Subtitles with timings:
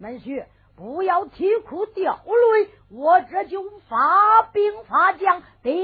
[0.00, 5.74] 门婿不要啼哭掉泪，我这就发兵发将，兵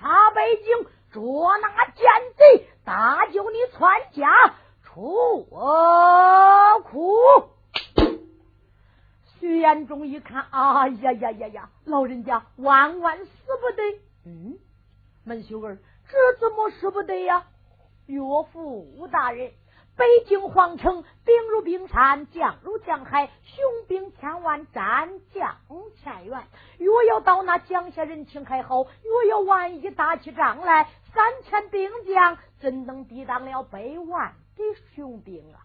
[0.00, 2.04] 发北京，捉拿奸
[2.36, 5.46] 贼，搭救你全家出
[6.84, 7.18] 苦。
[9.38, 13.26] 徐延忠一看，哎呀呀呀呀，老人家万万使
[13.60, 14.00] 不得！
[14.24, 14.58] 嗯，
[15.22, 15.76] 门秀儿，
[16.08, 17.44] 这怎么使不得呀？
[18.06, 19.52] 岳父大人。
[19.96, 25.56] 北京皇城兵如冰山，将如江海，雄兵千万，战将
[26.02, 26.46] 千员。
[26.78, 35.64] 若要到那江下人情还好，若要万一打起仗来，三千兵将怎能抵挡了百万的雄兵啊？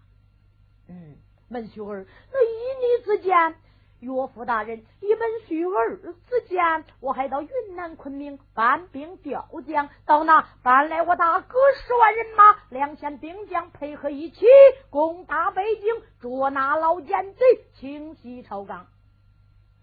[0.87, 1.17] 嗯，
[1.49, 3.55] 门秀儿，那依你之见？
[4.01, 5.97] 岳父大人，一门婿儿
[6.27, 14.43] 之间，我还到云南昆明搬兵调将，到那搬来我大哥十万人马，两千兵将配合一起
[14.89, 18.87] 攻打北京，捉拿老奸贼，清洗朝纲。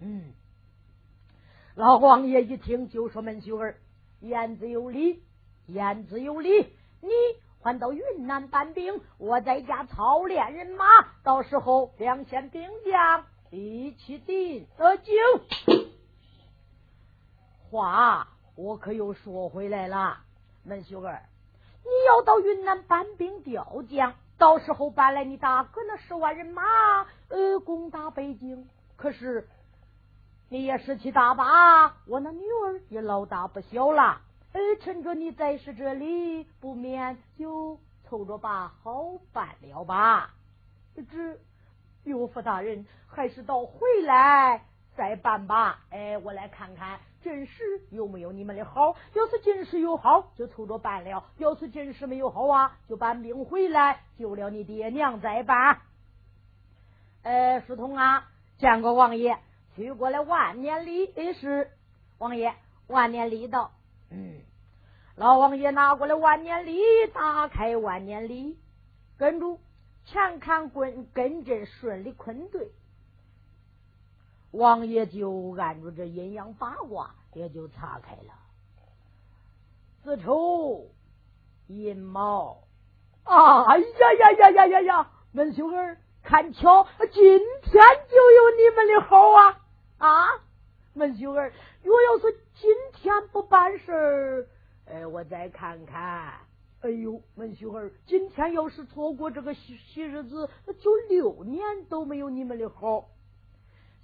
[0.00, 0.32] 嗯，
[1.76, 3.76] 老王爷一听就说：“门秀儿
[4.18, 5.22] 言之有理，
[5.66, 7.10] 言之有理，你
[7.62, 10.84] 还到云南搬兵，我在家操练人马，
[11.22, 15.12] 到时候两千兵将。”一起定得酒，
[17.70, 20.18] 话我可又说回来了，
[20.64, 21.22] 门秀儿，
[21.82, 26.62] 你要到云南搬兵调将，到时候搬来你大哥那十万人马，
[27.28, 28.68] 呃，攻打北京。
[28.96, 29.48] 可是
[30.50, 31.96] 你也士气大吧？
[32.06, 34.20] 我那女儿也老大不小了，
[34.52, 40.34] 呃，趁着你在世这里，不免就凑着把好办了吧？
[40.94, 41.38] 这。
[42.28, 44.62] 岳父大人，还是到回来
[44.94, 45.80] 再办吧。
[45.90, 48.94] 哎，我来看看真实有没有你们的好。
[49.14, 55.78] 要是真实有好，就凑着办了；要是真实没有好啊，就搬兵回来救了你爹娘再办。
[57.22, 59.38] 呃，书童啊，见过王爷，
[59.74, 61.70] 去过了万年礼是
[62.18, 62.52] 王爷，
[62.88, 63.70] 万年礼到。
[64.10, 64.40] 嗯，
[65.16, 66.78] 老王爷拿过来万年礼，
[67.14, 68.58] 打开万年礼，
[69.16, 69.58] 跟住。
[70.10, 72.70] 前看棍跟阵顺利坤对，
[74.52, 78.32] 王爷就按住这阴阳八卦，也就岔开了。
[80.02, 80.86] 子丑
[81.66, 82.64] 寅卯，
[83.24, 85.10] 哎呀呀呀呀呀呀！
[85.32, 87.22] 门秀儿，看巧，今
[87.62, 89.60] 天就有你们的好啊
[89.98, 90.40] 啊！
[90.94, 91.52] 门秀儿，
[91.82, 94.46] 若要是今天不办事儿，
[94.86, 96.47] 哎，我再看看。
[96.80, 103.08] 哎呦，门秀儿，今天要是错过这个喜喜日子，那就六年都没有你们的好。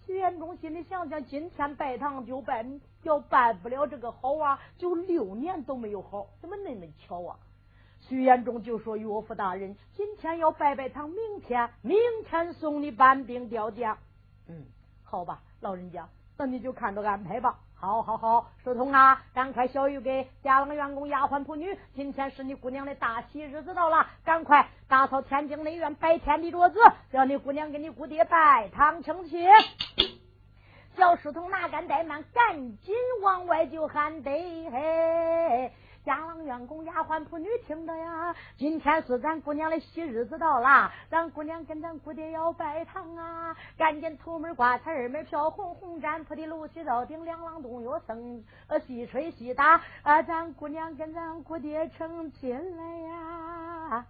[0.05, 2.67] 徐延忠心里想想，今天拜堂就拜，
[3.05, 7.39] 要办不了这个好啊，就六年都没有好，怎么那么巧啊？
[8.01, 11.97] 徐延忠就说：“岳父大人，今天要拜拜堂，明天明
[12.29, 13.97] 天送你搬兵调将。”
[14.47, 14.67] 嗯，
[15.05, 17.61] 好吧，老人家，那你就看着安排吧。
[17.77, 26.81] 好好好，书童啊，赶快小玉给家郎员工、丫鬟仆女，今天是你姑娘的大喜日子到了，赶快打扫天津内院，摆天地桌子，
[27.13, 29.47] 叫你姑娘给你姑爹拜堂成亲。
[30.97, 34.31] 小书童哪敢怠慢，赶紧往外就喊得
[34.71, 35.73] 嘿。
[36.05, 43.57] 家郎员工、丫鬟仆女听着呀，今天是咱姑娘的喜日子到了，咱姑娘跟咱姑爹要拜堂啊！
[43.79, 54.07] 赶紧出门挂彩，二门飘红，红毡铺的露西到顶，两郎冬月生，呃，细吹细打，啊，咱姑娘跟咱姑爹成亲了呀！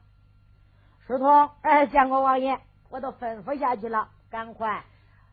[1.07, 1.25] 师徒，
[1.63, 2.59] 哎，见过王爷，
[2.91, 4.83] 我都吩咐下去了，赶快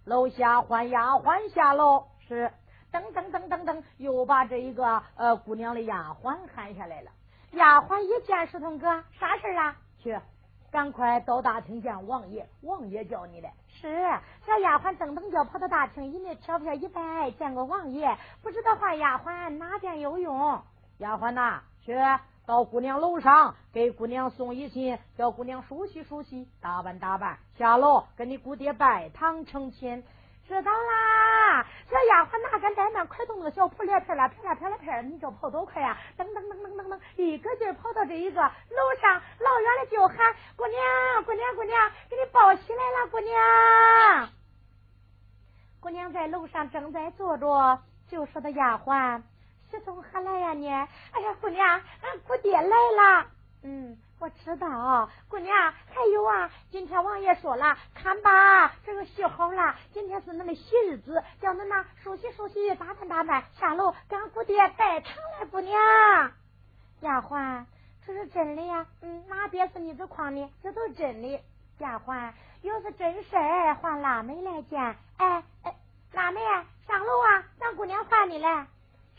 [0.05, 2.51] 楼下换丫鬟下楼，是。
[2.91, 7.11] 噔噔噔噔噔，又把这一个呃姑娘的丫鬟喊下来了。
[7.51, 9.75] 丫鬟一见石头哥，啥事啊？
[9.97, 10.19] 去，
[10.71, 13.53] 赶快到大厅见王爷，王爷叫你来。
[13.69, 13.87] 是，
[14.45, 18.17] 小丫鬟噔噔就跑到大厅，一面飘飘一拜，见过王爷。
[18.41, 20.61] 不知道换丫鬟哪件有用？
[20.97, 21.95] 丫鬟呐，去
[22.45, 30.03] 到姑娘楼上给姑娘送一信，叫姑娘梳洗梳洗，打扮打扮，下楼跟你姑爹拜堂成亲。
[30.51, 35.97] 知道啦，小丫鬟哪敢怠慢，快动那个小扑脸片啦，片啦片啦片，你这跑多快呀？
[36.17, 40.17] 噔噔噔噔噔噔，一个劲跑到这一个楼上，老远的就喊
[40.57, 44.29] 姑娘，姑娘，姑娘，给你抱起来了，姑娘。
[45.79, 49.21] 姑娘在楼上正在坐着，就说的丫鬟，
[49.71, 50.67] 是从何来呀你？
[50.69, 53.27] 哎呀，姑娘，俺姑爹来了。
[53.63, 53.97] 嗯。
[54.21, 65.45] 我知道，姑娘，还有啊，今天王爷说了，看吧，这个戏好了，今天是恁的喜日子，叫恁呐梳洗梳洗，打扮打扮，下楼给俺姑爹拜堂来。
[65.47, 65.75] 姑娘。
[66.99, 67.65] 丫鬟，
[68.05, 70.51] 这是真的呀，嗯，哪边是你子框呢？
[70.61, 71.41] 这都是真的。
[71.79, 72.31] 丫鬟，
[72.61, 74.79] 要是真事儿，换拉妹来见。
[75.17, 75.75] 哎哎，
[76.13, 76.39] 拉妹，
[76.85, 78.67] 上楼啊，让姑娘换你来。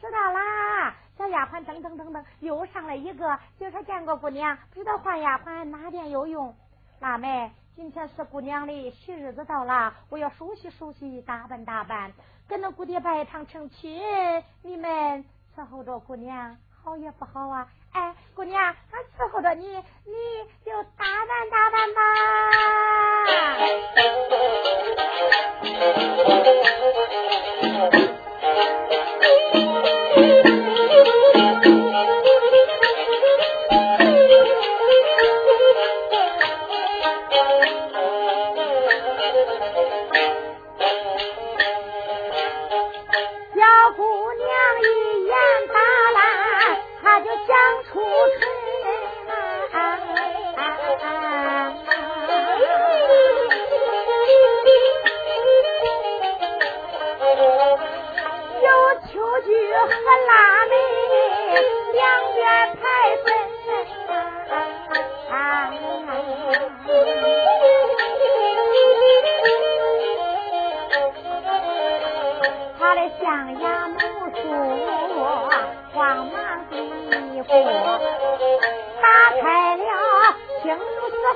[0.02, 6.56] 知道啦小丫鬟噔噔噔噔又上来一个今儿见过姑娘不知道换丫鬟哪点有用？
[6.98, 12.12] 辣妹今天是姑娘的喜日子到了我要熟悉熟悉打扮打扮
[12.48, 14.02] 跟那姑爹拜堂成亲
[14.62, 15.24] 你们
[15.56, 17.68] 伺候着姑娘好也不好啊？
[17.92, 18.74] 哎姑娘俺
[19.16, 20.12] 伺候着你你
[20.64, 22.02] 就打扮打扮吧。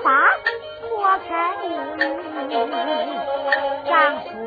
[0.06, 0.12] 把
[0.80, 1.66] 脱开武，
[3.88, 4.45] 丈夫。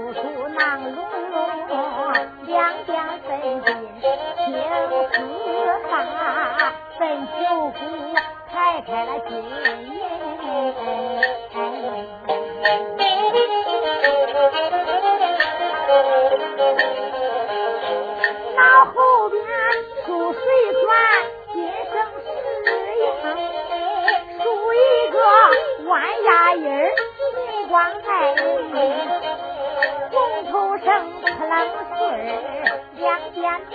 [32.99, 33.73] 两边鬓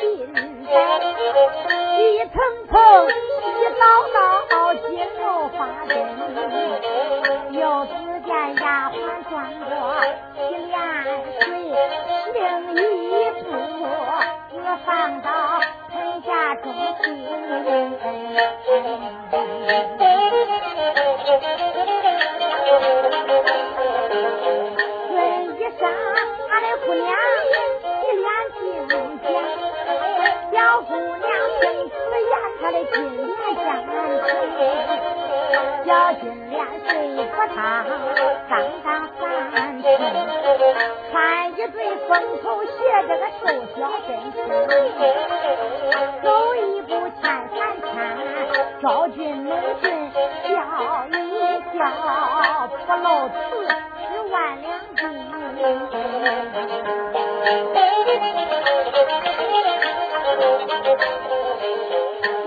[0.71, 0.75] 上
[1.99, 2.35] 一层
[2.69, 2.73] 层
[3.09, 4.85] 一道道金
[5.19, 5.95] 络花针
[7.59, 7.87] 要
[37.49, 37.85] 他
[38.49, 38.53] 当
[38.83, 38.87] 当
[39.21, 39.85] 三品，
[41.11, 41.13] 穿
[41.53, 41.77] 一对
[42.09, 42.11] 风
[42.43, 42.71] 头鞋，
[43.09, 43.43] 这个瘦
[43.77, 44.35] 小身躯，
[46.23, 47.85] 走一步欠三钱。
[48.83, 49.49] 昭君美
[49.81, 49.85] 俊，
[50.45, 50.53] 叫
[51.09, 51.11] 一
[51.77, 51.81] 叫
[52.69, 53.35] 不露四
[53.67, 54.65] 十万两
[54.97, 55.03] 金，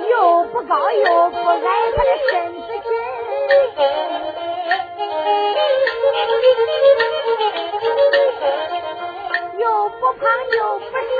[0.09, 0.11] 又
[0.45, 1.59] 不高又不矮，
[1.95, 2.85] 他的身子劲。
[9.59, 11.19] 又不胖又不瘦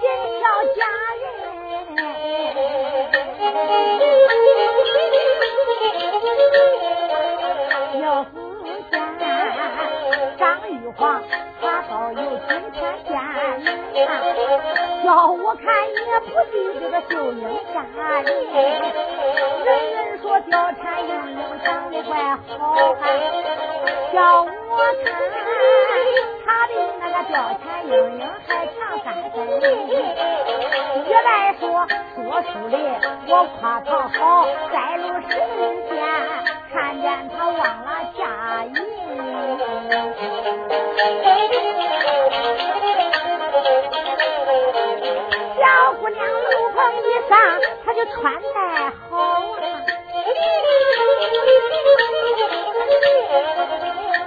[0.00, 0.04] 先
[0.40, 0.44] 叫
[0.74, 0.80] 家
[1.20, 1.26] 人。
[10.46, 11.20] 张玉华，
[11.60, 13.10] 他倒有今天见
[13.58, 14.06] 你呀，
[15.02, 17.42] 叫我看也不及这个秀英
[17.74, 17.82] 家
[18.20, 18.24] 人。
[19.64, 23.02] 人人说貂蝉英英长得怪好看，
[24.12, 24.46] 叫我
[25.04, 25.12] 看
[26.46, 27.34] 他的那个貂
[27.64, 29.34] 蝉英英还强三分。
[31.10, 31.64] 般来说
[32.14, 32.76] 说书的，
[33.26, 35.92] 我夸她好，在路时人间
[36.72, 38.22] 看见她忘了嫁
[38.64, 38.95] 衣。
[45.56, 47.38] 小姑娘楼棚一上，
[47.84, 48.58] 她就穿戴
[49.08, 49.56] 好了。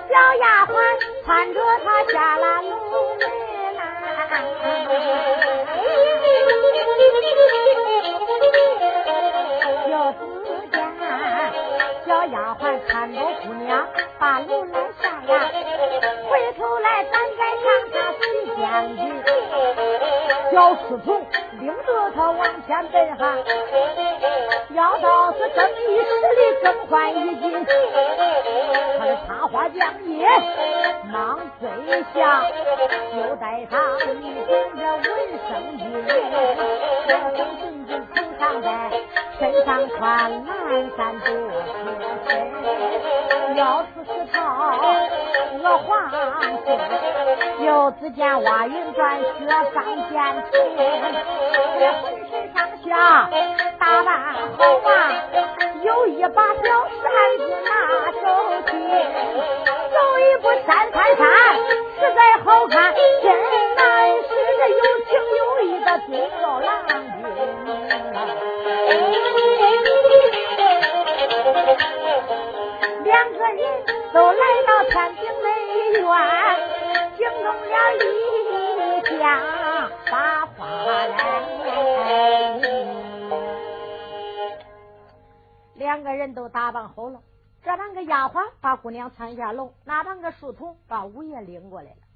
[0.10, 0.74] 小丫鬟
[1.26, 2.72] 穿着她下了楼
[3.20, 3.24] 门
[3.76, 3.80] 呐。
[15.30, 18.24] 回头来咱再让他孙
[18.58, 19.02] 将军
[20.52, 21.22] 小侍从
[21.60, 23.38] 领着他往前奔哈
[24.70, 27.66] 要到是正义使里更换衣襟
[28.98, 30.20] 他的插花将军
[31.12, 31.70] 忙醉
[32.14, 32.44] 下
[33.14, 33.78] 就带他
[34.14, 35.04] 一准这文
[35.48, 35.80] 圣意
[37.89, 38.91] 你曾常在
[39.39, 41.25] 身上穿蓝衫布
[42.27, 42.29] 鞋
[43.55, 44.39] 腰粗丝绸
[45.63, 46.12] 我黄
[46.65, 49.65] 金又只见瓦云转雪仗
[50.12, 50.53] 剑锤
[52.00, 53.27] 浑身上下
[53.79, 54.89] 打扮好啊
[55.81, 57.72] 有一把小扇子拿
[58.12, 58.22] 手
[58.67, 58.72] 提
[59.89, 61.25] 走一步三三三
[61.98, 63.34] 实在好看真
[63.75, 63.81] 难
[64.22, 64.29] 使
[64.60, 67.79] 这有情有义的君要郎君
[73.04, 73.60] 两个人
[74.14, 75.48] 都来到天庭内
[76.00, 76.04] 院，
[77.18, 78.02] 惊动了一
[79.20, 79.20] 家
[80.12, 80.58] 把话
[81.08, 81.14] 来。
[85.76, 87.22] 两个人都打扮好了，
[87.64, 92.09] 这半个丫鬟把姑娘搀下楼，那半个书童把五爷领过来了。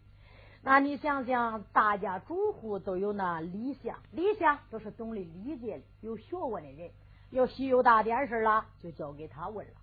[0.63, 6.89] 那你想想，大家住户都有那李相，李相都是懂得理解的、有学问的人。
[7.32, 9.74] 要稀有大点事了，就交给他问了。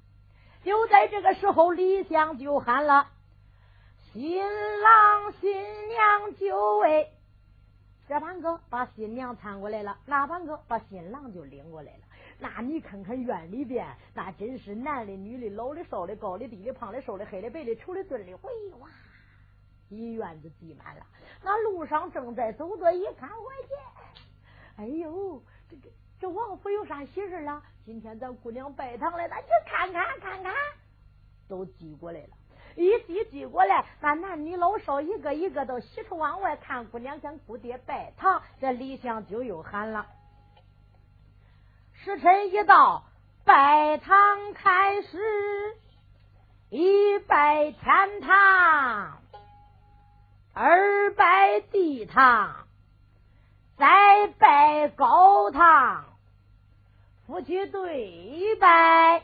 [0.64, 3.08] 就在这个时候，李相就喊了
[4.12, 5.52] ：“新郎新
[5.88, 7.08] 娘就位。”
[8.08, 12.00] 这半个把新娘搀过来了，那半个把新郎就领过来了。
[12.38, 18.88] 那你看看院里边，那真是男的、女的、老的、少的、高的、低的、胖的、瘦的、黑的、白的、丑的、俊的，喂哇，
[19.90, 21.06] 一院子挤满了。
[21.42, 23.74] 那路上正在走着，一看，我去，
[24.78, 25.90] 哎呦，这个。
[26.20, 27.62] 这王府有啥喜事了？
[27.86, 30.52] 今天咱姑娘拜堂来，咱去看看看看。
[31.48, 32.28] 都挤过来了，
[32.76, 38.42] 一挤挤过来，那男女老少一个一个都喜出望外看姑娘向姑爹拜堂。
[38.60, 40.08] 这李相就又喊了：
[41.94, 43.04] 时辰一到，
[43.46, 45.18] 拜堂开始，
[46.68, 49.22] 一拜天堂，
[50.52, 52.66] 二拜地堂，
[53.78, 56.04] 再拜高堂。
[57.26, 59.22] 夫妻对拜，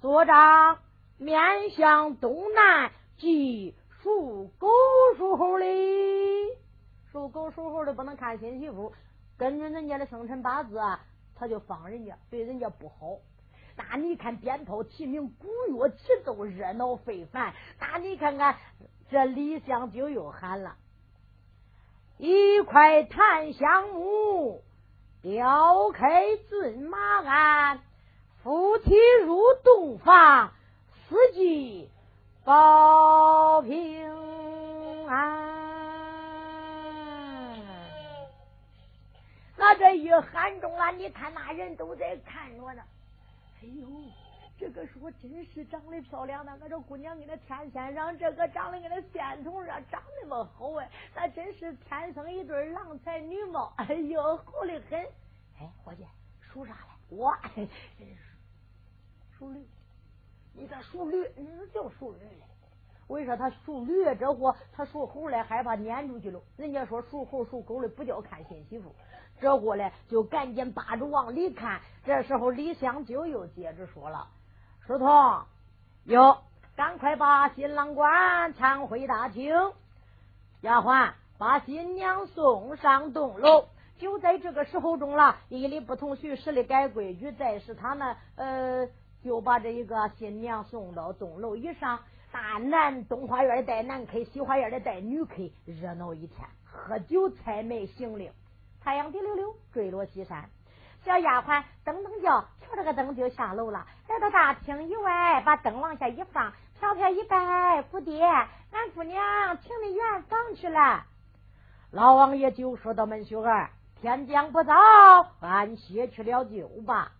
[0.00, 0.78] 坐帐
[1.18, 4.68] 面向东南，即属狗
[5.18, 5.66] 属猴的。
[7.10, 8.92] 属狗属猴的不能看新媳妇，
[9.36, 13.18] 跟着人家的生辰八字啊，他就放人家，对人家不好。
[13.76, 17.52] 那你看鞭炮齐鸣，鼓乐齐奏，热闹非凡。
[17.80, 18.56] 那你看看
[19.14, 20.74] 这李香就又喊了，
[22.18, 24.60] 一块檀香木。
[25.22, 27.78] 雕开骏马鞍，
[28.42, 28.90] 夫妻
[29.24, 30.52] 入洞房，
[31.08, 31.88] 四季
[32.42, 35.44] 保平安。
[39.56, 42.82] 那这一喊中了，你看那人都在看着呢。
[43.62, 43.86] 哎呦！
[44.64, 54.98] 这个说真是长得漂亮的，我这姑娘跟那天仙上，这个长得跟那仙童上，长那么好哎，那真是天生一对郎才女貌，哎呦，好的很。
[55.60, 56.06] 哎，伙计，
[56.40, 56.78] 属啥嘞？
[57.10, 57.36] 我
[59.38, 59.62] 属驴。
[60.54, 62.46] 你咋属驴，你就属驴嘞。
[63.06, 66.40] 我跟你说，他属驴这货，他属猴嘞，害怕撵出去了。
[66.56, 68.94] 人家说属猴属狗的不叫看新媳妇，
[69.38, 71.82] 这货嘞就赶紧扒着往里看。
[72.02, 74.26] 这时候李香就又接着说了。
[74.86, 75.08] 书童，
[76.04, 76.42] 哟，
[76.76, 79.54] 赶快把新郎官搀回大厅。
[80.60, 83.64] 丫鬟，把新娘送上洞楼。
[83.96, 88.86] 就在这个时候中了，一理不同徐十的改规矩，再是他呢，呃，
[89.22, 92.00] 就把这一个新娘送到洞楼以上。
[92.30, 98.30] 大男东花园带男客，西花园的带女客，热闹一天，喝酒猜枚行令。
[98.82, 100.50] 太阳滴溜溜坠落西山。
[101.04, 103.86] 小丫鬟噔噔叫，跳着个灯就下楼了。
[104.08, 111.04] 来到大厅以外，把灯往下一放，飘飘一拜，姑爹，俺姑娘请你圆房去了。
[111.90, 113.70] 老王爷就说到：“门秀儿，
[114.00, 114.74] 天将不早，
[115.40, 117.12] 俺歇去了酒吧。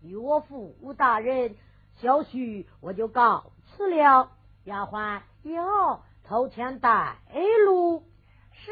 [0.00, 1.54] 岳父大人，
[1.96, 4.30] 小婿我就告辞了。
[4.64, 7.16] 丫鬟哟，头前带
[7.66, 8.04] 路。”
[8.64, 8.70] 是，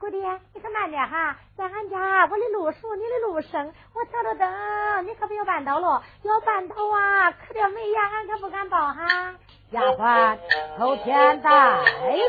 [0.00, 0.18] 姑爹，
[0.52, 9.34] 你可慢点哈，在俺家我的路熟，你的路生，我挑着灯，你可不要绊倒了，要绊倒啊，可掉没呀，俺可不敢报哈。
[9.70, 10.36] 丫鬟，
[10.76, 11.50] 后天带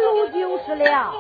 [0.01, 1.13] 路就是了。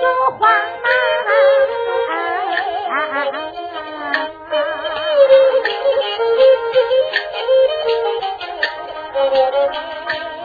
[0.00, 0.06] 有
[0.38, 0.46] 花，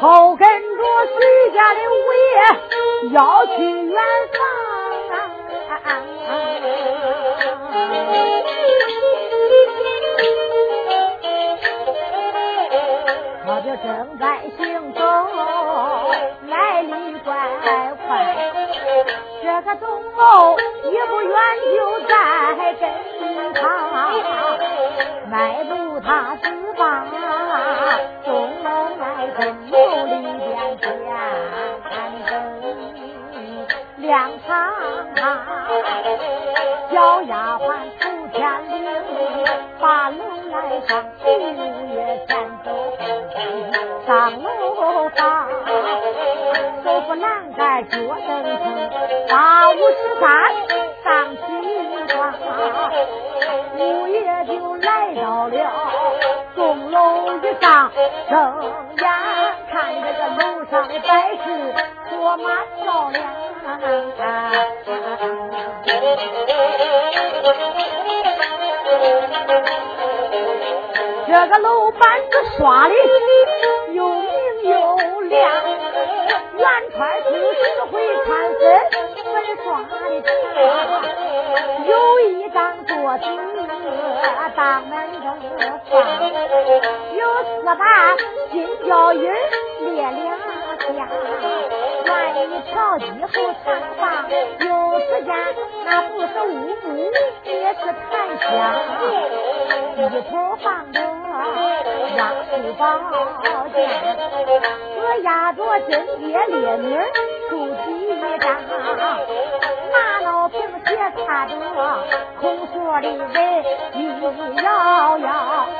[0.02, 2.36] 后跟着徐家的五爷
[3.14, 3.52] 要去
[3.86, 3.96] 远
[4.34, 4.38] 方，
[13.46, 14.24] 我就正在
[14.58, 14.62] 行
[14.94, 15.00] 走
[16.48, 17.13] 来里。
[19.42, 21.36] 这个钟楼一不远
[21.76, 22.12] 就在
[22.80, 22.84] 跟
[23.54, 23.64] 旁，
[25.30, 26.08] 迈步他
[26.42, 26.44] 四
[26.74, 26.82] 方，
[28.24, 28.68] 钟楼
[29.00, 29.04] 来
[29.38, 29.74] 跟楼
[30.06, 30.84] 里边点灯
[33.98, 34.12] 亮
[34.48, 34.50] 堂
[35.16, 35.22] 堂，
[36.92, 36.94] 小
[37.24, 37.64] 丫鬟
[38.00, 38.02] 出
[38.34, 38.74] 天灵，
[39.80, 40.20] 把楼
[40.52, 40.56] 来
[40.88, 40.92] 上，
[41.26, 41.28] 五
[41.94, 42.32] 月前
[42.64, 42.68] 走
[44.06, 44.48] 上楼，
[47.14, 48.90] 扶栏杆脚蹬蹬，
[49.30, 50.26] 八五十三
[51.04, 51.42] 上起
[52.08, 52.12] 床，
[53.78, 54.18] 五爷
[54.48, 55.54] 就来到了
[56.56, 57.92] 钟楼一上，
[58.28, 58.34] 睁
[58.98, 59.06] 眼
[59.72, 61.12] 看这个楼上的摆
[61.46, 61.46] 饰
[62.10, 62.44] 多么
[62.82, 63.22] 漂亮。
[71.34, 72.00] 这个楼板
[72.30, 72.94] 子刷的
[73.92, 74.30] 又明
[74.66, 75.52] 又亮，
[76.60, 77.92] 圆圈子石灰
[78.24, 78.62] 看身
[79.34, 79.74] 粉刷
[80.10, 80.32] 的墙，
[81.88, 81.92] 有
[82.30, 83.26] 一张桌子
[84.56, 85.26] 当门正
[85.90, 85.92] 放，
[87.18, 87.82] 有四把
[88.52, 88.54] 金
[88.88, 91.10] 脚印列两下，
[92.12, 93.34] 万一调机后
[93.66, 95.34] 长房，有时间
[95.84, 96.88] 那不是乌木
[97.46, 97.80] 也是
[98.12, 98.52] 檀香，
[99.98, 99.98] 一
[100.30, 101.00] 头放着
[102.16, 102.20] 压
[102.50, 102.82] 书宝
[103.74, 103.78] 剑，
[104.96, 105.60] 我压着
[105.90, 106.86] 贞洁烈女
[107.50, 107.76] 出几
[108.40, 108.46] 张，
[109.92, 110.88] 拿老瓶鞋
[111.26, 111.52] 擦着
[112.40, 113.20] 空说的人，
[113.94, 113.98] 一
[114.64, 115.26] 摇摇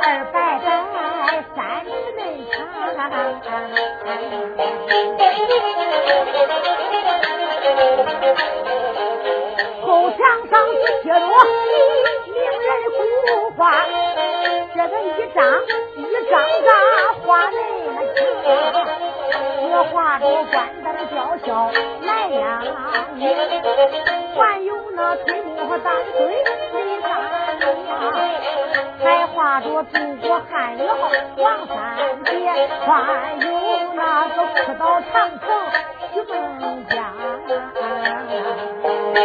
[0.02, 0.62] 二摆摆
[1.56, 1.56] 三
[1.86, 2.20] 尺内
[2.52, 3.44] 长，
[9.86, 10.18] 后墙
[10.50, 10.54] 上
[11.04, 11.20] 写着
[12.26, 12.68] 名人
[13.28, 13.62] 古画，
[14.74, 15.40] 这个一张
[15.96, 16.00] 一
[16.30, 16.34] 张
[16.66, 16.70] 大
[17.26, 17.58] 画那
[17.92, 17.96] 么
[18.44, 18.46] 强，
[19.70, 21.48] 这画着关灯叫嚣
[22.02, 22.42] 来呀，
[24.38, 26.18] 还有那推木和担水
[26.74, 27.08] 李三
[27.84, 27.92] 娘，
[29.04, 30.96] 还画着中国汉窑
[31.38, 31.74] 王三
[32.24, 32.32] 杰，
[32.86, 33.46] 还有
[33.96, 35.44] 那个赤道长城
[36.14, 36.98] 徐梦江。
[39.14, 39.22] 门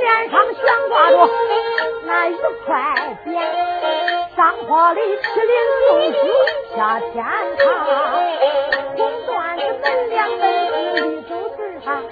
[0.00, 1.16] 帘上悬挂着
[2.06, 2.32] 那一
[2.64, 3.28] 块匾，
[4.34, 5.02] 上画的麒
[5.44, 5.52] 麟
[5.88, 6.16] 送子
[6.74, 7.12] 下天
[7.58, 7.62] 堂，
[8.96, 12.10] 红缎子门梁门是绿竹枝上，门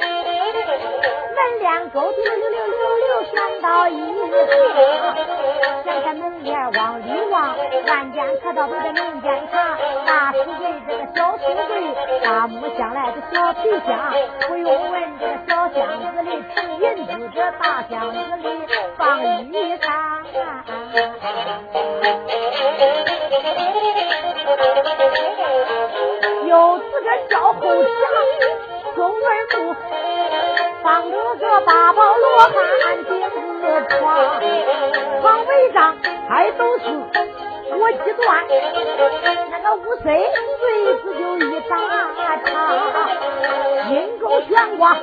[1.61, 3.96] 帘钩子溜溜溜溜溜旋到一，
[8.42, 14.12] 看到这个门间长，大书柜这个小书柜，大木箱来的小皮箱，
[14.48, 15.80] 不用问这个小箱
[16.14, 18.48] 子里盛银子，这大箱子里
[18.96, 19.02] 放
[19.46, 19.85] 衣裳。
[26.46, 27.90] 有四个小后墙，
[28.94, 29.24] 中门
[29.64, 29.74] 木
[30.82, 32.52] 放着个八宝罗汉
[33.04, 33.11] 顶
[33.61, 34.00] 子床，
[35.20, 35.96] 床围上
[36.28, 36.85] 还都是
[37.78, 38.44] 我几段，
[39.50, 40.04] 那个五岁
[40.61, 41.72] 穗子就一大
[42.44, 42.50] 长，
[43.90, 44.96] 阴沟悬挂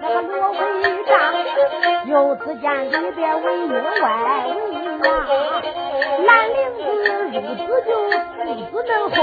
[0.00, 0.58] 那个罗围
[1.06, 1.12] 帐，
[2.06, 4.04] 又只见里边围云外
[4.46, 4.50] 围
[5.02, 5.04] 阳，
[6.26, 9.16] 蓝领子褥子就肚子能厚，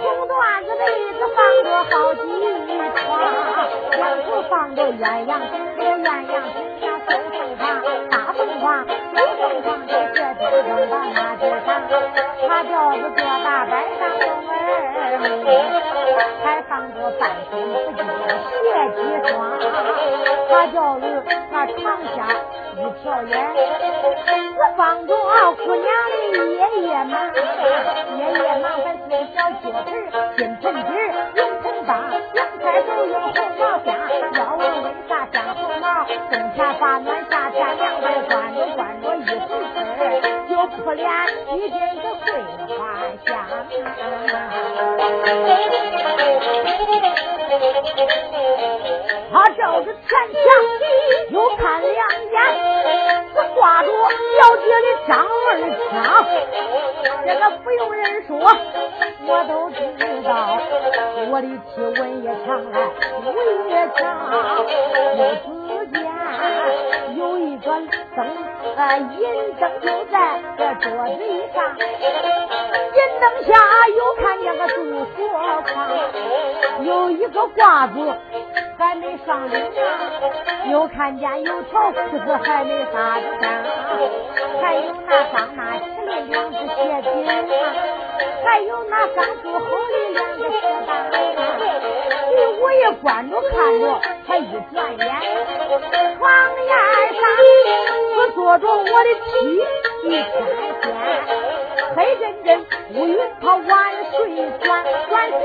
[0.00, 0.32] 红缎
[0.64, 2.20] 子被子放着好几
[2.94, 2.98] 床，
[3.96, 6.36] 两头放着鸳鸯纸，鸳鸯纸呀
[6.80, 7.08] 小凤
[7.58, 7.60] 凰，
[8.10, 8.64] 大凤凰，
[9.14, 11.68] 小凤凰就这这扔到那地上，
[12.46, 14.52] 他吊子各大摆上风儿
[16.44, 18.00] 还放着半身不净
[18.62, 18.98] 鞋几
[19.28, 19.32] 双，
[20.48, 21.04] 他叫人
[21.50, 21.76] 他长
[22.14, 22.16] 下
[22.76, 23.32] 一条眼，
[24.26, 24.30] 只
[24.76, 25.10] 放着
[25.56, 25.88] 姑娘
[26.32, 27.14] 的爷爷嘛，
[28.16, 29.88] 爷爷嘛还是个小脚盆
[30.36, 30.90] 金盆底
[31.36, 31.90] 银盆把，
[32.34, 33.86] 两块都有红毛线，
[34.34, 35.84] 要问为啥像红毛？
[36.30, 40.00] 冬天发暖，夏天凉快，关着关着一盆盆，
[40.48, 41.08] 有铺脸
[41.56, 42.26] 一进个桂
[42.76, 42.78] 花
[43.26, 43.28] 香。
[49.30, 50.36] 他照着前墙
[51.30, 51.92] 又看两
[52.32, 52.36] 眼，
[53.34, 53.88] 只挂着
[54.40, 55.28] 小老爹的张二
[55.90, 55.92] 枪。
[57.26, 59.76] 这个不用人说，我都知
[60.24, 60.58] 道，
[61.30, 62.80] 我的体温也强来，
[63.26, 64.00] 武也强。
[65.18, 66.00] 又只见
[67.18, 67.66] 有一个
[68.16, 68.26] 灯，
[68.76, 70.16] 呃，银灯就在
[70.56, 71.20] 这桌子
[71.54, 73.52] 上，银灯下
[73.98, 74.76] 又看见个杜
[75.14, 75.28] 锁
[75.74, 75.76] 框，
[76.84, 77.96] 有一个褂子
[78.78, 79.70] 还没上领，
[80.70, 83.46] 又看见有条裤子还没撒子上，
[84.60, 86.68] 还有那张那起的两只鞋
[87.02, 87.06] 底
[88.44, 90.92] 还有那张住后的两个鞋带
[92.60, 95.06] 我也观着看着，才一转眼，
[96.18, 96.20] 床
[96.66, 96.70] 沿
[97.14, 97.20] 上
[98.16, 98.88] 我坐着我的
[99.24, 99.28] 妻，
[100.04, 100.22] 一天
[100.82, 101.57] 天。
[101.96, 103.66] 黑阵阵，乌云他晚
[104.12, 105.36] 睡转转鞋，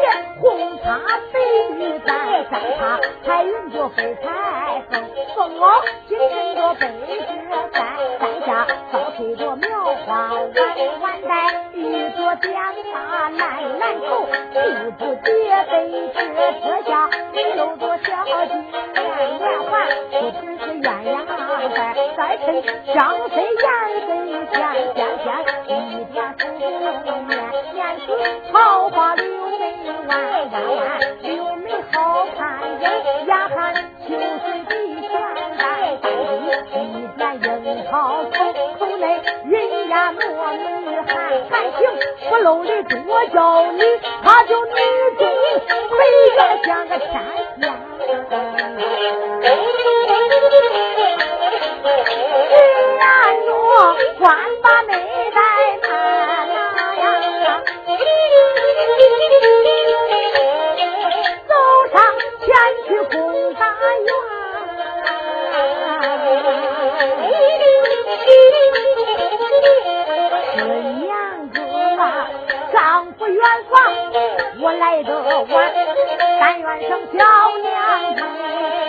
[0.42, 1.00] 红擦
[1.32, 1.40] 白
[1.76, 5.04] 玉带，再擦彩云就飞彩凤，
[5.36, 7.80] 凤袄紧衬着背着带，
[8.20, 10.42] 带下高吹着苗花弯
[11.02, 11.32] 弯带，
[11.74, 12.54] 玉着点
[12.94, 15.32] 发蓝蓝头，玉子叠
[15.72, 15.72] 背
[16.14, 16.20] 着
[16.62, 17.10] 车下，
[17.56, 18.10] 露着小
[18.48, 21.26] 金莲连环，不只是鸳鸯
[21.74, 22.46] 在，再衬
[22.94, 23.66] 双飞燕
[24.08, 24.12] 飞
[24.52, 24.58] 仙
[24.94, 25.28] 仙仙，
[25.90, 26.33] 一点。
[26.38, 26.62] 面
[27.74, 28.08] 面子
[28.52, 29.24] 桃花柳
[29.60, 29.62] 眉
[30.08, 30.12] 弯，
[31.22, 32.42] 柳眉好看
[32.80, 32.84] 人，
[33.28, 34.18] 牙看秋水
[34.68, 35.12] 的悬
[35.58, 35.62] 带
[36.02, 36.36] 带一
[37.18, 37.22] 点
[37.64, 37.94] 樱桃
[38.24, 38.30] 口，
[38.80, 39.04] 口内
[39.46, 39.54] 人
[39.90, 40.20] 家磨
[40.54, 40.64] 眉
[41.08, 41.14] 含
[41.50, 41.80] 含情，
[42.30, 43.82] 不露的多娇女，
[44.24, 44.72] 她就女
[45.20, 45.22] 中
[45.92, 46.02] 美
[46.36, 47.12] 艳像个天
[47.60, 47.64] 仙。
[53.00, 53.02] 眼
[53.46, 53.50] 中
[54.20, 54.24] 观
[54.62, 54.92] 把美
[75.04, 75.74] 得晚，
[76.40, 77.18] 但愿生小
[77.62, 78.24] 娘子，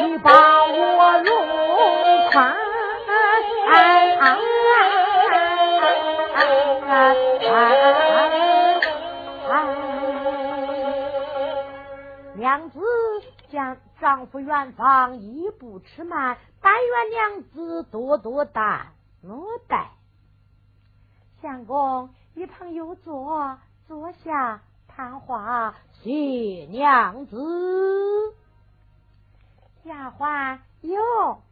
[0.07, 2.55] 你把我容宽。
[12.37, 12.81] 娘子
[13.49, 18.89] 见丈夫远方，一步迟慢，但愿娘子多多担
[19.23, 19.91] 我待。
[21.41, 24.61] 相公一旁有座，坐下
[24.97, 25.75] 谈话。
[25.93, 26.11] 谢
[26.71, 28.33] 娘子。
[29.83, 31.43] 丫鬟哟，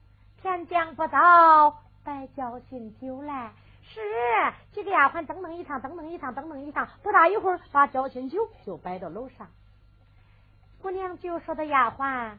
[0.41, 3.53] 天将不早，白叫醒酒来。
[3.83, 4.01] 是
[4.73, 9.49] 几个丫鬟噔噔一趟，噔噔一趟，噔噔一趟，不大一会儿，把交心酒就摆到楼上。
[10.81, 12.37] 姑娘就说的丫鬟，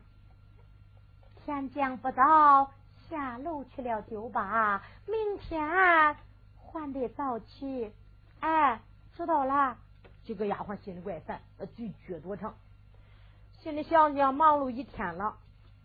[1.45, 2.71] 天将不早，
[3.09, 5.67] 下楼去了酒吧，明天
[6.71, 7.93] 还得早起。
[8.39, 8.79] 哎，
[9.17, 9.77] 知道了。
[10.23, 11.41] 几个丫鬟心里怪烦，
[11.75, 12.55] 嘴撅多长。
[13.59, 15.37] 心里想想，忙碌一天了，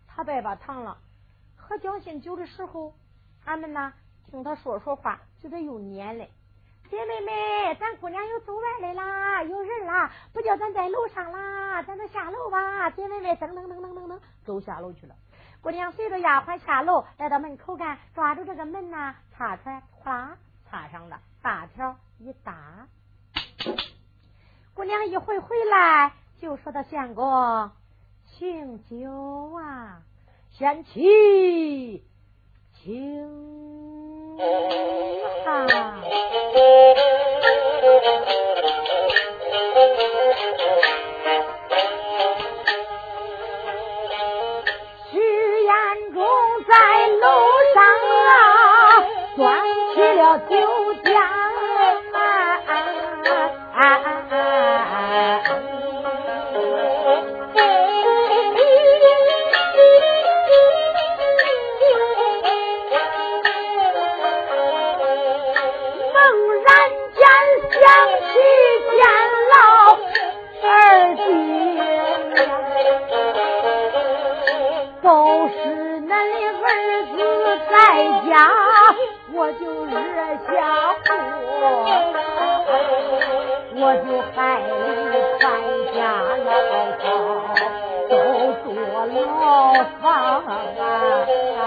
[0.07, 0.97] 他别把糖了。
[1.55, 2.93] 喝交心酒的时候，
[3.45, 3.93] 俺们呢？
[4.31, 6.29] 听他说说话，就得又撵嘞。
[6.89, 12.89] 姐妹们，咱姑娘又走外来啦，有人啦，不叫咱在楼上啦，咱都下楼吧。
[12.91, 15.15] 姐妹们，噔噔噔噔噔噔，走下楼去了。
[15.61, 20.37] 姑娘随着丫鬟下楼，来到门口干，抓住这个门呐，插出来，哗啦，
[20.69, 22.87] 插上了，大条一搭。
[24.79, 27.69] 姑娘一回回来，就说到相公，
[28.25, 29.99] 请酒啊，
[30.51, 32.01] 贤妻，
[32.81, 33.27] 请。
[35.45, 35.67] 啊！
[45.11, 45.17] 徐
[45.65, 46.23] 彦中
[46.65, 47.27] 在楼
[47.73, 47.83] 上
[48.29, 48.31] 啊，
[49.35, 49.61] 端
[49.93, 50.88] 起了酒
[77.69, 77.75] 在
[78.27, 78.31] 家
[79.31, 79.93] 我就惹
[80.47, 80.49] 下
[81.05, 81.07] 祸，
[83.75, 84.67] 我就害你
[85.39, 85.41] 全
[85.93, 85.97] 家
[86.45, 86.47] 老
[86.99, 87.05] 少
[88.09, 88.11] 都
[88.63, 88.67] 坐
[89.05, 89.37] 牢
[90.01, 90.03] 房
[90.45, 91.63] 啊！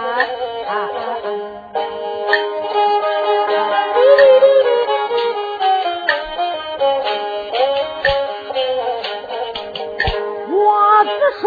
[10.51, 10.61] 我
[11.05, 11.09] 只
[11.41, 11.43] 说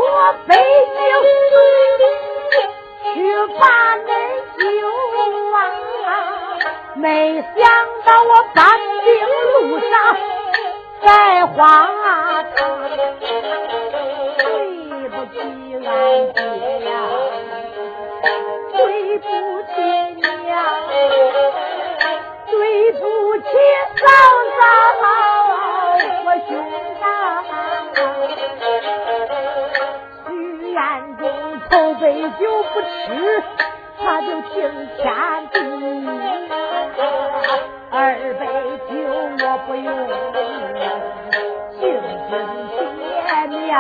[0.48, 0.50] 北
[0.96, 0.98] 京
[3.14, 3.16] 去
[3.60, 3.62] 把
[4.08, 4.15] 那。
[7.06, 7.46] 没想
[8.04, 8.66] 到我搬
[9.04, 9.08] 兵
[9.70, 9.88] 路上
[11.04, 11.62] 在花
[12.56, 12.60] 堂，
[14.40, 14.44] 对
[15.10, 15.38] 不起
[15.86, 15.88] 俺
[16.34, 16.42] 爹
[16.80, 16.90] 呀，
[18.74, 19.24] 对不
[19.68, 19.76] 起
[20.42, 20.52] 娘，
[22.50, 22.98] 对不
[23.38, 23.44] 起
[24.02, 24.04] 嫂
[24.58, 25.06] 嫂，
[26.26, 26.50] 我兄
[27.00, 27.06] 长，
[30.26, 30.28] 许
[30.72, 30.76] 愿
[31.20, 31.22] 中
[31.70, 32.04] 头杯
[32.40, 32.42] 酒
[32.74, 32.88] 不吃。
[33.98, 34.54] 他就听
[34.98, 35.04] 天
[35.52, 35.56] 地。
[37.98, 38.46] 二杯
[38.90, 38.94] 酒
[39.40, 39.88] 我不用，
[41.80, 41.82] 敬
[42.28, 42.36] 敬
[43.48, 43.74] 爹娘。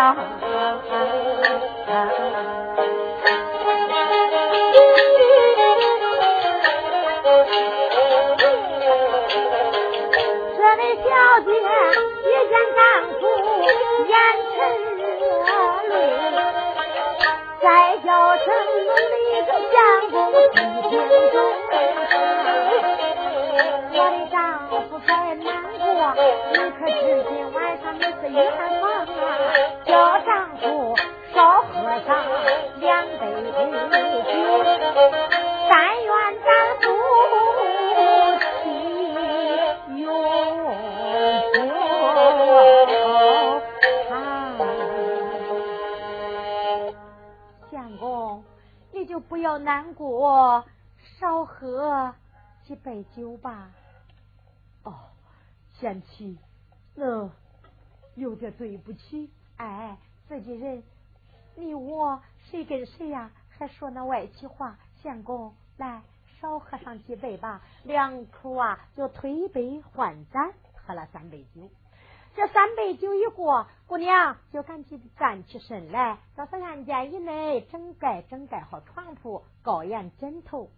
[28.35, 29.47] 你是圆房啊？
[29.85, 30.93] 叫丈夫
[31.33, 31.71] 少喝
[32.01, 32.09] 上
[32.81, 33.21] 两杯
[33.53, 33.55] 酒，
[35.69, 36.11] 但愿
[36.43, 36.49] 咱
[36.81, 36.83] 夫
[38.61, 38.65] 喜
[40.01, 40.03] 永
[42.89, 42.91] 久。
[47.71, 48.43] 相公，
[48.91, 50.65] 你就不要难过，
[51.21, 52.13] 少喝
[52.65, 53.69] 几杯酒吧。
[54.83, 54.93] 哦，
[55.79, 56.37] 贤妻，
[56.95, 57.29] 那
[58.15, 59.30] 有点对不起。
[59.58, 59.97] 哎，
[60.28, 60.84] 自己人，
[61.56, 63.32] 你我谁跟谁呀？
[63.49, 64.78] 还说那外气话。
[65.04, 66.01] 相公，来
[66.41, 67.62] 少喝上几杯吧。
[67.84, 71.69] 两口啊，就推杯换盏，喝了三杯酒。
[72.36, 80.69] 这三杯酒一过，姑娘就赶紧站起身来，到三案间以内整改整改好床铺，高沿枕头。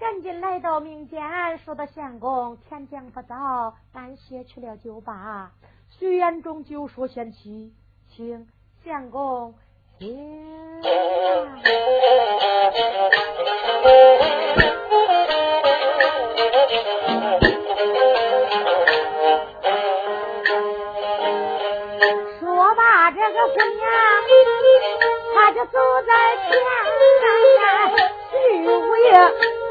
[0.00, 1.20] 赶紧来到民间，
[1.58, 5.52] 说到相公，天将不早，俺歇去了酒吧。
[5.90, 7.74] 徐延忠就说：“嫌弃，
[8.08, 8.48] 请
[8.82, 9.54] 相公
[9.98, 10.08] 请。”
[22.40, 23.92] 说罢，这个姑娘，
[25.34, 26.56] 她就走在前，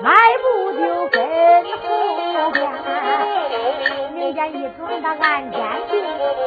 [0.02, 2.60] 迈步就跟后边。
[4.14, 5.92] 明间一转到案间去，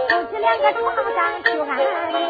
[0.09, 1.70] 走起两个床上去安
[2.12, 2.20] 眠，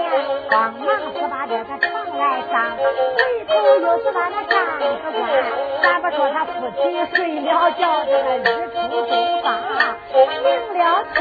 [0.50, 5.20] 慌忙是把这个床来上，回头又是把那帐子关。
[5.82, 6.80] 咱不说他夫妻
[7.14, 9.46] 睡了觉，这个日出中发，
[10.14, 10.80] 明了
[11.12, 11.18] 天。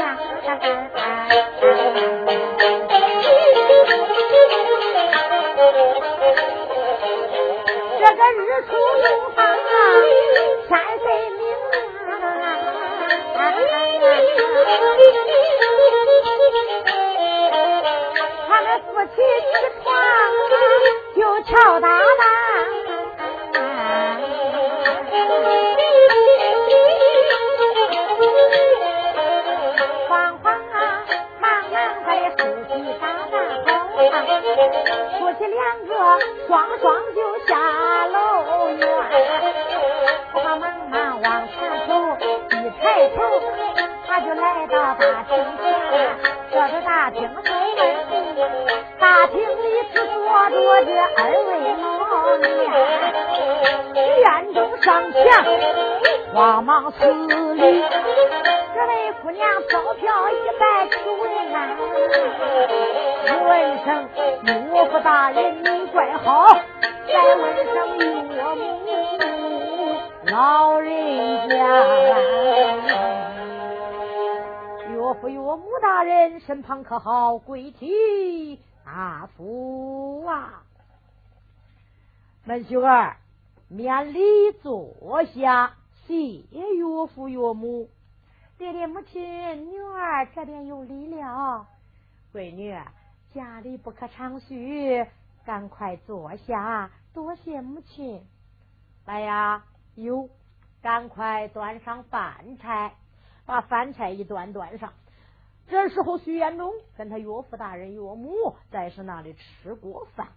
[8.04, 9.38] 这个日出东方，
[10.66, 11.04] 天色
[11.38, 11.40] 明
[13.36, 13.38] 啊！
[18.48, 19.16] 他们夫妻
[19.52, 19.86] 起床
[21.14, 21.86] 就敲大
[22.18, 22.20] 板，
[30.08, 30.74] 慌慌啊，
[31.40, 32.68] 忙忙的梳洗
[33.00, 33.32] 打扮
[33.64, 33.70] 好，
[35.20, 35.90] 夫妻两个
[36.48, 36.84] 双双
[44.06, 45.64] 他就来到大厅前，
[46.50, 47.80] 这是大厅后门，
[48.98, 49.44] 大厅里
[49.92, 50.12] 只坐
[50.50, 52.50] 着这二位老年，
[54.20, 55.16] 院中上前
[56.34, 57.00] 慌忙施
[57.54, 57.60] 礼。
[58.74, 61.22] 这位姑娘钞票一百去问
[61.54, 61.56] 安，
[63.48, 63.50] 问
[63.84, 63.88] 声
[64.72, 66.28] 岳父大人你怪好，
[67.06, 68.30] 再问声岳母
[70.30, 71.52] 老人家。
[75.12, 77.36] 岳父岳母大人身旁可好？
[77.36, 80.62] 跪体阿福啊！
[82.44, 83.18] 门秀儿，
[83.68, 84.20] 免礼
[84.62, 85.74] 坐下，
[86.06, 86.14] 谢
[86.50, 87.90] 岳父岳母。
[88.56, 91.66] 爹爹母亲，女儿这边有礼了。
[92.32, 92.74] 闺女，
[93.34, 95.06] 家里不可长叙，
[95.44, 98.26] 赶快坐下，多谢母亲。
[99.04, 100.30] 来呀，有，
[100.80, 102.94] 赶快端上饭菜，
[103.44, 104.92] 把饭菜一端端上。
[105.72, 110.28] 这时候，徐延忠跟他岳父大人、岳母在是那里吃过饭，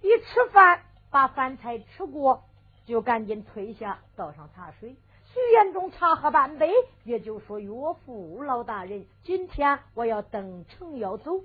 [0.00, 2.44] 一吃饭，把饭菜吃过，
[2.86, 4.96] 就赶紧退下，倒上茶水。
[5.34, 6.72] 徐延忠茶喝半杯，
[7.04, 7.70] 也就说：“岳
[8.06, 11.42] 父老大人，今天我要登城要走，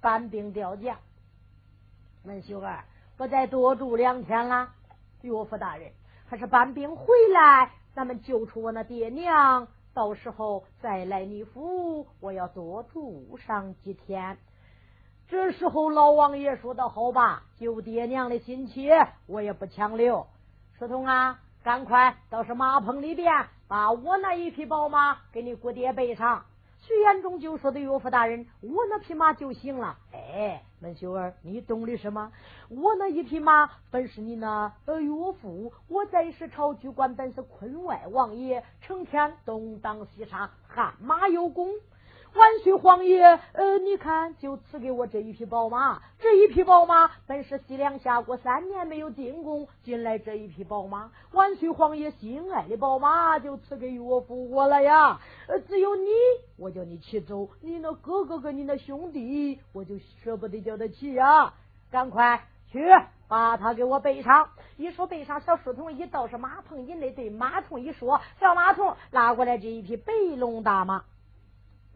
[0.00, 0.96] 搬兵调将。
[2.24, 2.84] 文秀儿，
[3.18, 4.70] 不再多住两天了。
[5.20, 5.92] 岳父大人，
[6.26, 9.68] 还是搬兵回来，咱们救出我那爹娘。
[9.96, 14.36] 到时候再来你府，我要多住上几天。”
[15.26, 20.26] 这时候，老王爷说的好吧，救爹娘的心切，我也不强留。
[20.78, 21.40] 石头啊！
[21.64, 26.44] 赶快到是马棚里边，把我那一匹宝马给你姑爹背上。
[26.86, 29.98] 徐延忠就说的岳父大人，我那匹马就行了。
[30.12, 32.30] 哎，门秀儿，你懂的什么？
[32.68, 41.74] 我那一匹马本是你那岳父，我在是朝居官，本是坤外王爷，成天东挡西杀，汗马有功。
[42.36, 46.02] 万岁皇爷，呃，你看，就赐给我这一匹宝马。
[46.18, 55.18] 这一匹宝马本是西凉下国三年没有进贡，进来这一匹宝马，万岁皇爷心爱的宝马，就赐给岳父我了呀。
[55.48, 56.10] 呃，只有你，
[56.58, 61.54] 我叫你骑走，你那哥哥跟你那兄弟，我就舍不得叫他骑呀。
[61.90, 62.84] 赶快去
[63.28, 64.50] 把他给我背上。
[64.76, 71.04] 一说背上，小书童一倒是马棚以内，对马童一说，小马童拉过来这一匹白龙大马。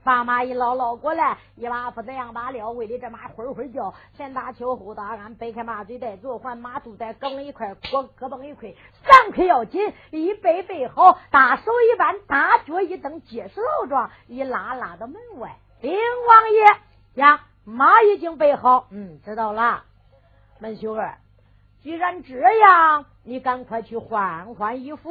[0.03, 15.57] 把马一捞捞过来，一把斧子两把料，为的这马会会叫，前打秋后打鞍，掰开马嘴带左环，马肚带梗一块，胳胳膊一块，三块要紧，一背背好，大手一扳，大脚一蹬，结实老壮，一拉拉到门外。
[15.81, 19.85] 禀王爷呀，马已经备好，嗯，知道了。
[20.59, 21.19] 门秀儿，
[21.83, 25.11] 既然这样，你赶快去换换衣服，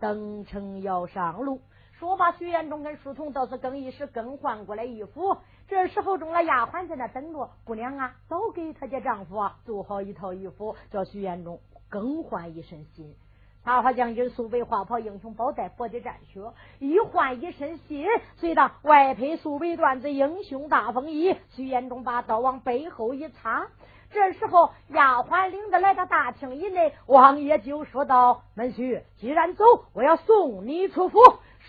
[0.00, 1.60] 登城要上路。
[1.98, 5.36] 说罢，徐延忠跟书童倒是更衣室更换过来衣服。
[5.66, 11.58] 这时候中了丫鬟在那等着，姑娘啊，早给她家丈夫啊做好一套衣服，叫徐延忠
[11.88, 13.16] 更换一身新。
[13.64, 16.40] 大花将军素被花袍，英雄宝带脖子战靴，
[16.78, 18.06] 一换一身新，
[18.36, 21.34] 随当外配素被缎子，英雄大风衣。
[21.50, 23.66] 徐延忠把刀往背后一插。
[24.10, 31.18] 这时候，丫鬟领着来到大厅以内，王爷就说道：“门婿，既然走，我要送你出府。”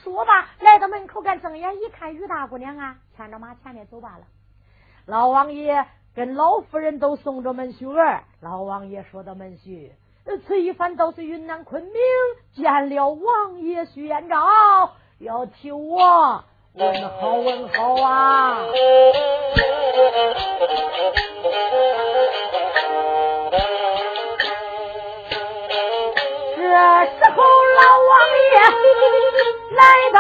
[0.04, 4.26] 说吧，来到门口，干睁眼一看，于大姑娘啊，牵着马前面走罢了。
[5.06, 5.86] 老王爷
[6.16, 8.24] 跟老夫人都送着门婿儿。
[8.40, 9.92] 老王爷说到门婿，
[10.46, 11.94] 此一番倒是云南昆明
[12.54, 14.38] 见了王爷徐延昭，
[15.18, 18.60] 要替我问好问好啊。
[29.70, 30.19] 来吧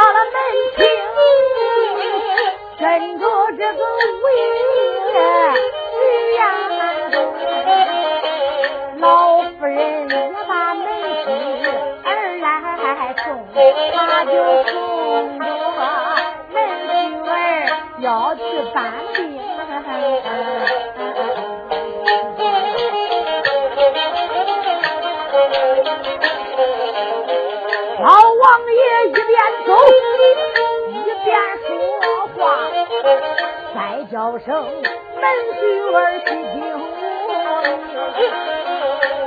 [34.45, 35.23] 声门
[35.59, 35.61] 婿
[35.95, 36.57] 儿细听，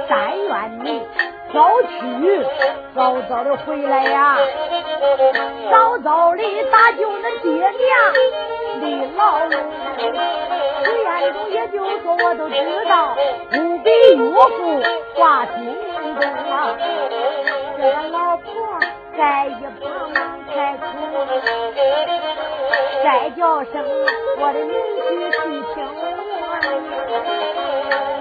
[0.08, 0.50] 但愿
[0.84, 0.86] 你
[1.52, 1.90] 早去
[2.94, 4.38] 早早的回来呀，
[5.70, 7.78] 早早的打救恁爹娘
[8.80, 8.84] 的
[9.16, 9.52] 老路。
[10.84, 12.54] 徐彦祖也就说我都知
[12.88, 13.14] 道，
[13.50, 14.82] 不给岳父
[15.14, 15.76] 挂心
[16.18, 16.76] 中啊。
[17.76, 18.44] 这个老婆
[19.16, 20.84] 在一旁开口，
[23.02, 23.72] 再叫声
[24.38, 25.40] 我的女婿细
[25.72, 25.76] 听，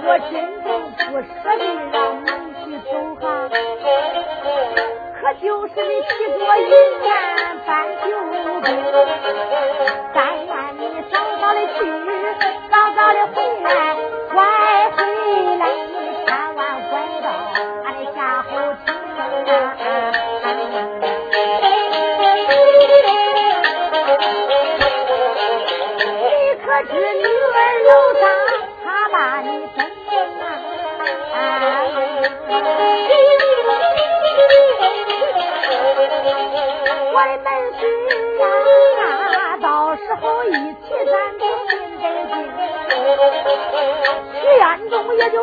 [0.07, 0.31] 我心
[0.63, 0.67] 中
[1.11, 3.23] 不舍得让女婿走哈，
[5.19, 6.07] 可就是你骑
[6.39, 6.71] 着云
[7.03, 7.09] 南
[7.67, 7.69] 搬
[8.01, 8.07] 救
[8.61, 8.67] 兵，
[10.13, 11.79] 但愿你早早的去，
[12.71, 13.69] 早早的回来，
[14.31, 14.33] 快
[14.91, 14.97] 回
[15.57, 15.93] 来，你
[16.25, 16.91] 千万拐
[17.21, 17.25] 到
[17.83, 18.49] 俺的夏侯
[18.85, 18.89] 亭。
[19.33, 19.37] 你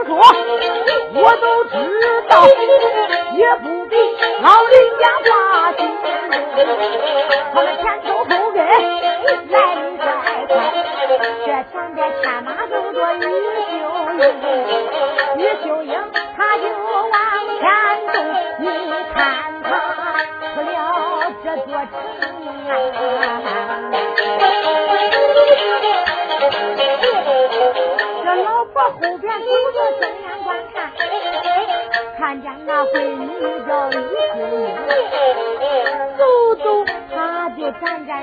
[0.04, 0.16] 说，
[1.14, 1.74] 我都知
[2.28, 2.46] 道，
[3.34, 3.96] 也不必
[4.42, 5.30] 老人家挂
[5.72, 5.78] 心。
[7.52, 8.62] 他们前头后跟来
[9.24, 9.52] 的再
[9.98, 10.50] 快，
[11.44, 13.18] 这前边牵马走着于
[13.68, 13.74] 秀
[14.18, 14.22] 英，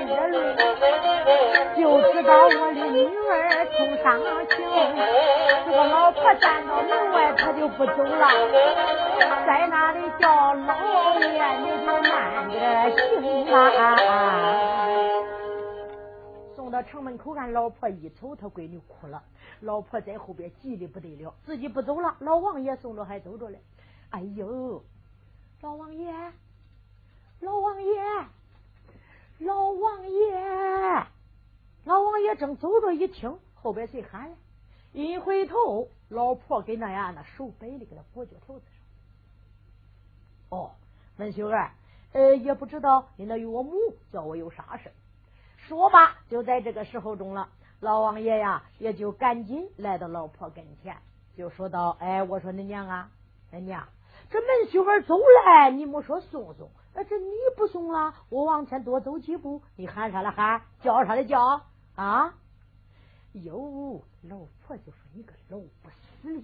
[0.04, 1.32] 就沾沾热泪，
[1.76, 1.80] 就
[2.12, 4.56] 知道我的女儿冲上情。
[5.64, 8.28] 这个老婆站到门外，他就不走了，
[9.46, 10.74] 在那里叫老
[11.20, 13.96] 爷，你就慢点行吧。
[16.54, 16.70] 送。
[16.70, 19.22] 到城门口，俺老婆一瞅，他闺女哭了。
[19.60, 23.62] 老婆在后边急的不得了，自己不走了，老王爷送着还走着嘞。
[24.10, 24.82] 哎呦，
[25.62, 26.12] 老王爷，
[27.40, 27.94] 老王爷，
[29.38, 31.06] 老王爷，
[31.84, 34.36] 老王爷正走着，一听后边谁喊了？
[34.92, 38.62] 一回头，老婆跟那样那手摆的，给他裹脚条子
[40.48, 40.58] 上。
[40.58, 40.70] 哦，
[41.18, 41.72] 文秀儿，
[42.12, 43.72] 呃，也不知道你那岳母
[44.10, 44.90] 叫我有啥事
[45.68, 47.48] 说吧，就在这个时候中了。
[47.80, 50.96] 老王爷呀，也就赶紧来到老婆跟前，
[51.36, 53.10] 就说道：“哎，我说恁娘啊，
[53.52, 53.86] 恁娘，
[54.30, 57.26] 这门秀儿走来，你没说送送，那这你
[57.58, 61.60] 不送了，我往前多走几步，你喊啥了喊，叫啥了叫
[61.94, 62.34] 啊？
[63.34, 66.42] 哟，老婆就说你个老不死的，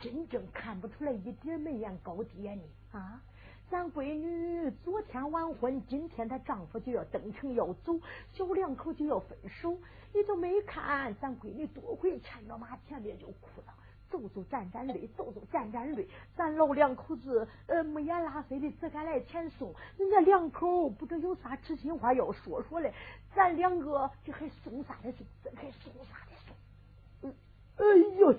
[0.00, 2.62] 真正看不出来一点眉眼高低呀你
[2.98, 3.20] 啊！”
[3.68, 8.00] 咱闺女昨天完婚，今天她丈夫就要登城要走，
[8.32, 9.76] 小两口就要分手，
[10.14, 13.74] 你都没看咱闺女多回牵到马前面就哭了，
[14.18, 16.08] 走走沾沾泪，走走沾沾泪。
[16.36, 22.92] 咱老两口子呃没眼拉飞的只敢来前送，人家两口不知有啥知心话要说说嘞，
[23.34, 27.34] 咱两个这还送啥的送，这还送啥的送？
[27.76, 27.84] 哎
[28.18, 28.34] 呦，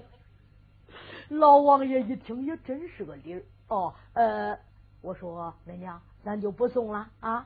[1.29, 4.57] 老王爷一听也真是个理儿哦，呃。
[5.01, 7.45] 我说恁娘，咱就不送了啊！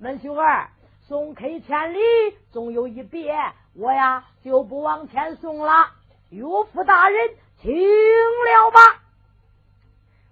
[0.00, 0.70] 恁秀儿
[1.02, 1.98] 送客千里，
[2.50, 3.32] 总有一别，
[3.74, 5.72] 我呀就不往前送了。
[6.30, 6.42] 岳
[6.72, 9.02] 父大人，请了吧。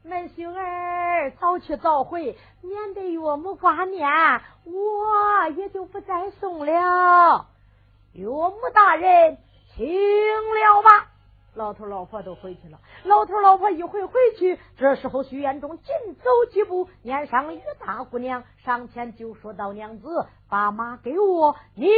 [0.07, 4.09] 恁秀儿早去早回，免得岳母挂念，
[4.65, 7.47] 我也就不再送了。
[8.13, 9.37] 岳母大人，
[9.75, 11.09] 请了吧。
[11.55, 21.89] 老头老婆都回去了，老头老婆一回回去，这时候徐延忠紧走几步，撵上于大姑娘上前就说道：“娘子，把马给我，你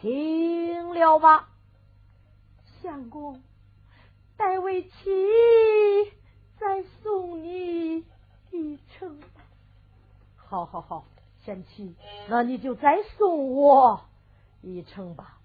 [0.00, 1.48] 请了吧。”
[2.80, 3.42] 相公，
[4.42, 4.90] 再为妻
[6.58, 8.04] 再送你
[8.50, 9.20] 一程。
[10.34, 11.04] 好好好，
[11.44, 11.94] 贤妻，
[12.28, 14.00] 那你就再送我
[14.60, 15.38] 一程吧。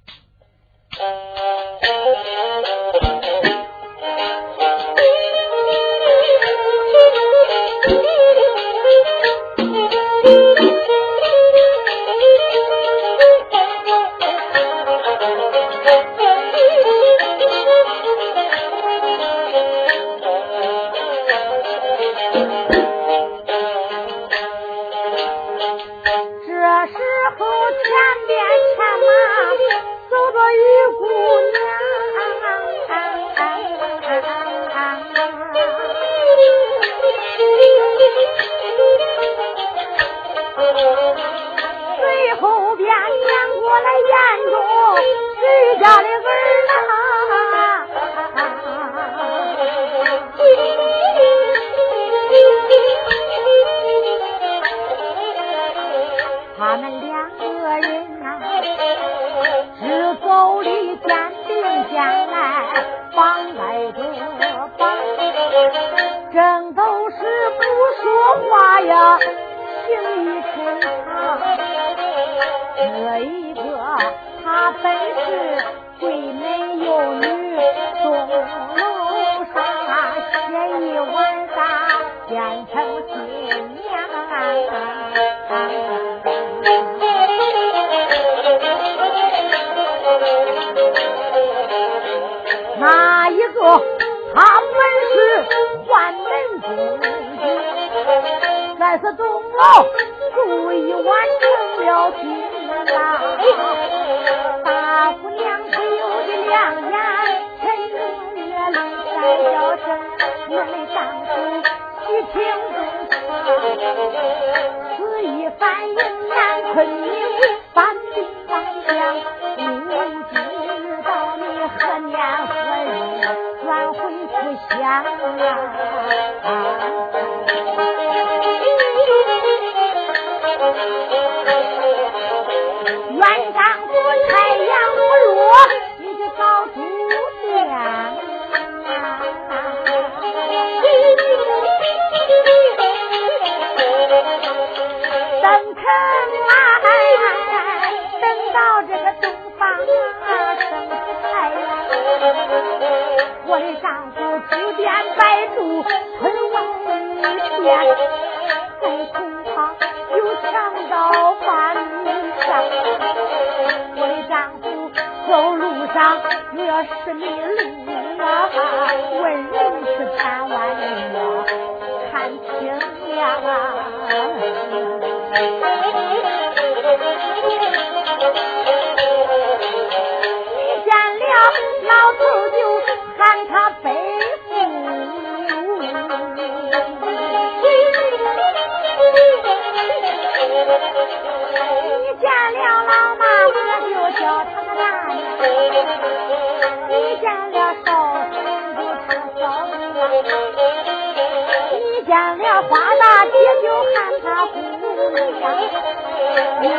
[115.68, 116.17] 再 恐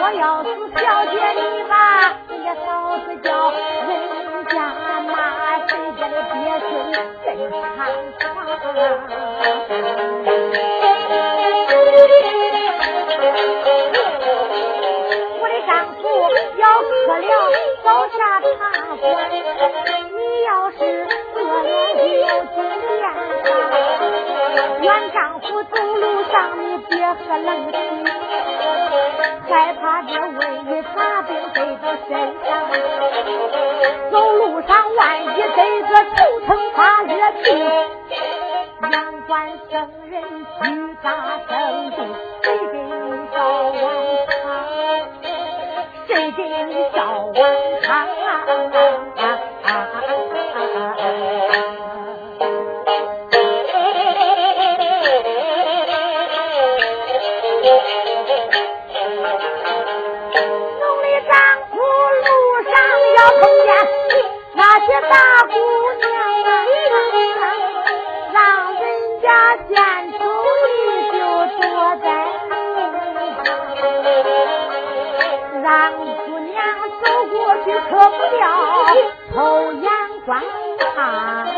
[0.09, 1.75] 我要是瞧见你把
[2.29, 2.33] 你
[2.65, 2.67] 嫂
[3.01, 3.93] 子叫，人
[4.47, 4.57] 家
[5.03, 5.13] 骂
[5.67, 6.67] 谁家的鳖孙
[7.27, 7.53] 真猖
[8.17, 8.25] 狂。
[15.41, 16.01] 我的丈夫
[16.57, 17.29] 要渴了，
[17.85, 18.49] 早下茶
[18.97, 19.05] 馆。
[19.29, 20.77] 你要是
[21.35, 21.69] 饿了，
[22.25, 22.91] 就进店
[23.45, 23.47] 吧。
[24.81, 26.03] 原丈夫走路
[26.33, 27.77] 上，你别喝冷水，
[29.49, 32.11] 害怕这瘟疫杂病飞到身
[32.45, 32.49] 上。
[34.11, 37.11] 走路上万一得个头疼发热
[37.43, 37.47] 病，
[38.93, 38.95] 阳
[39.27, 39.33] 关
[39.71, 39.73] 生
[40.11, 40.15] 人
[40.63, 40.65] 巨
[41.03, 41.07] 大
[41.49, 41.51] 生
[41.91, 41.99] 病，
[42.43, 43.37] 谁给你烧
[43.69, 43.77] 碗
[44.31, 44.37] 汤？
[46.07, 46.99] 谁给你烧
[47.35, 47.37] 碗
[47.83, 47.87] 汤？
[80.29, 80.45] 观
[80.95, 81.49] 看，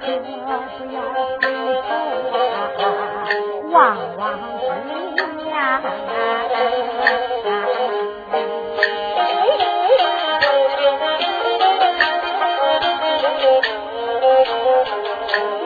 [0.00, 0.26] 可不
[0.92, 0.98] 要
[1.38, 1.40] 回
[1.86, 1.88] 头
[3.70, 3.72] 望
[4.16, 4.20] 望
[4.66, 4.74] 姑
[5.44, 5.48] 娘。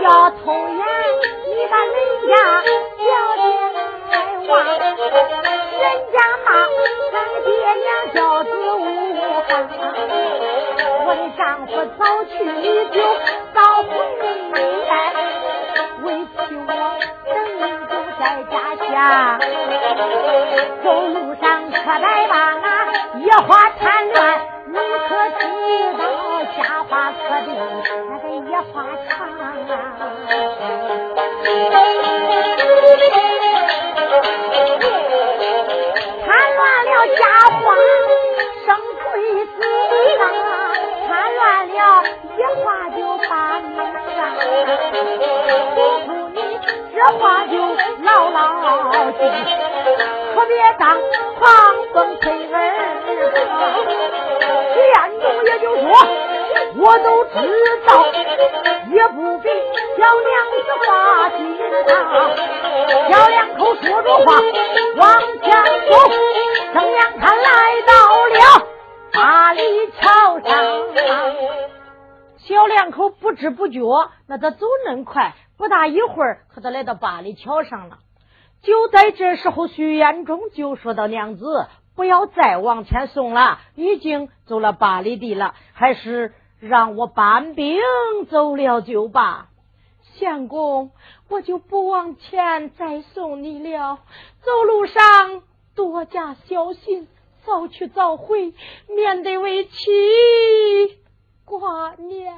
[0.03, 0.79] 要偷眼，
[1.49, 1.97] 你把人
[2.29, 2.33] 家
[3.01, 3.05] 叫
[3.41, 3.43] 进
[4.11, 4.15] 来
[4.47, 4.53] 望，
[5.81, 6.47] 人家骂
[7.15, 7.49] 俺爹
[7.81, 8.79] 娘教子无
[11.09, 12.99] 我的丈夫早去已久
[13.55, 13.89] 早回
[14.89, 14.93] 来，
[16.03, 16.69] 委屈我
[17.33, 17.35] 等
[17.87, 18.55] 就在家
[18.91, 18.91] 乡，
[20.83, 22.67] 走路上可别把那
[23.21, 23.85] 野花缠
[24.15, 24.19] 乱，
[24.67, 24.75] 你
[25.07, 25.43] 可知
[25.97, 26.03] 道
[26.59, 27.47] 家花可比
[28.11, 28.75] 那个野花
[29.09, 29.43] 长啊。
[42.47, 42.51] 了。
[42.51, 43.77] 野花就把命
[44.15, 44.19] 伤。
[45.75, 46.37] 嘱咐你
[46.95, 47.53] 这话就
[48.05, 48.39] 牢牢
[49.13, 49.19] 记，
[50.35, 50.85] 可别当
[51.39, 51.43] 狂
[51.93, 52.57] 风吹耳
[53.47, 53.51] 旁。
[54.75, 54.77] 县
[55.21, 55.85] 中也就说，
[56.77, 57.35] 我都知
[57.87, 57.89] 道，
[58.93, 59.49] 也不比
[59.97, 60.89] 小娘子花
[61.31, 61.39] 心
[61.89, 61.91] 肠。
[63.11, 64.27] 小两口说着话
[64.97, 65.03] 往
[65.43, 65.45] 前
[65.89, 65.93] 走，
[66.75, 67.49] 正阳他来
[67.87, 67.93] 到
[68.27, 68.37] 了。
[69.13, 69.61] 八里
[70.01, 70.01] 桥
[70.41, 70.51] 上。
[72.47, 73.81] 小两口不知不觉，
[74.29, 77.99] 那他走恁快，不大一会儿，可他来到八里桥上了。
[78.63, 81.67] 就在这时候，徐延忠就说到：“娘子，
[81.97, 87.81] 不要再往前送了，已经走了八里地了，还是让我搬兵
[88.31, 89.49] 走了就罢。”
[90.15, 90.93] 相公，
[91.29, 93.99] 我就不往前再送你了。
[94.43, 95.43] 走路上
[95.75, 97.09] 多加小心，
[97.45, 98.55] 早去早回，
[98.89, 99.83] 免得为妻
[101.47, 102.35] 挂念。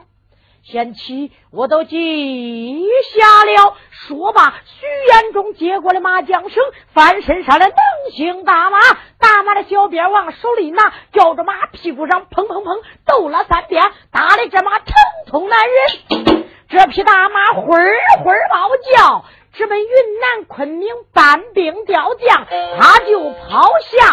[0.62, 2.84] 贤妻，我都记
[3.14, 3.74] 下了。
[3.90, 8.78] 说罢，徐延忠接过了马缰绳，翻身上的能行大马，
[9.18, 13.82] 大马的小鞭往手里拿，叫着马屁股上砰砰砰抖了三鞭，
[14.12, 14.94] 打的这马疼
[15.26, 16.44] 痛难忍。
[16.68, 19.88] 这匹大马会儿会儿嗷叫，直奔云
[20.20, 22.46] 南昆明搬兵调将，
[22.78, 24.10] 他就跑下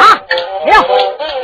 [0.00, 0.14] 啊
[0.64, 1.37] 了。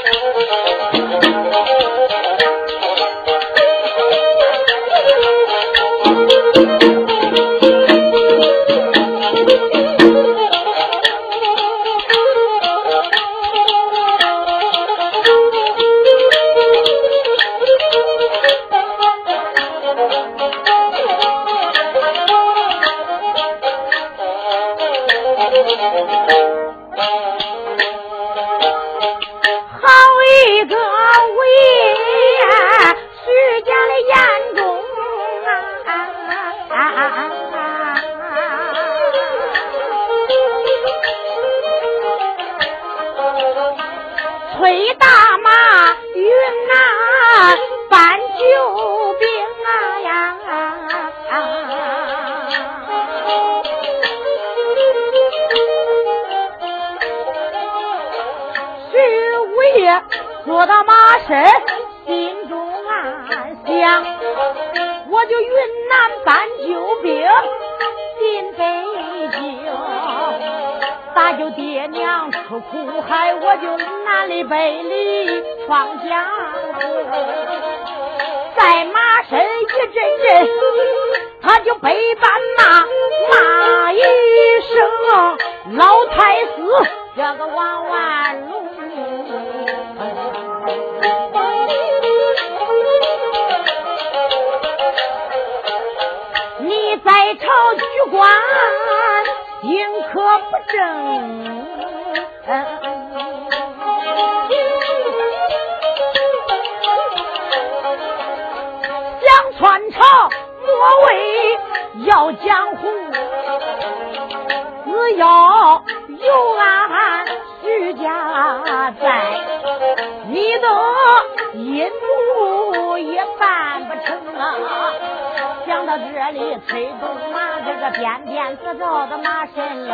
[125.96, 129.92] 这里，催动马，这个颠颠自着的马身了，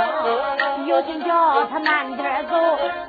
[0.87, 2.57] 有心叫他慢点走。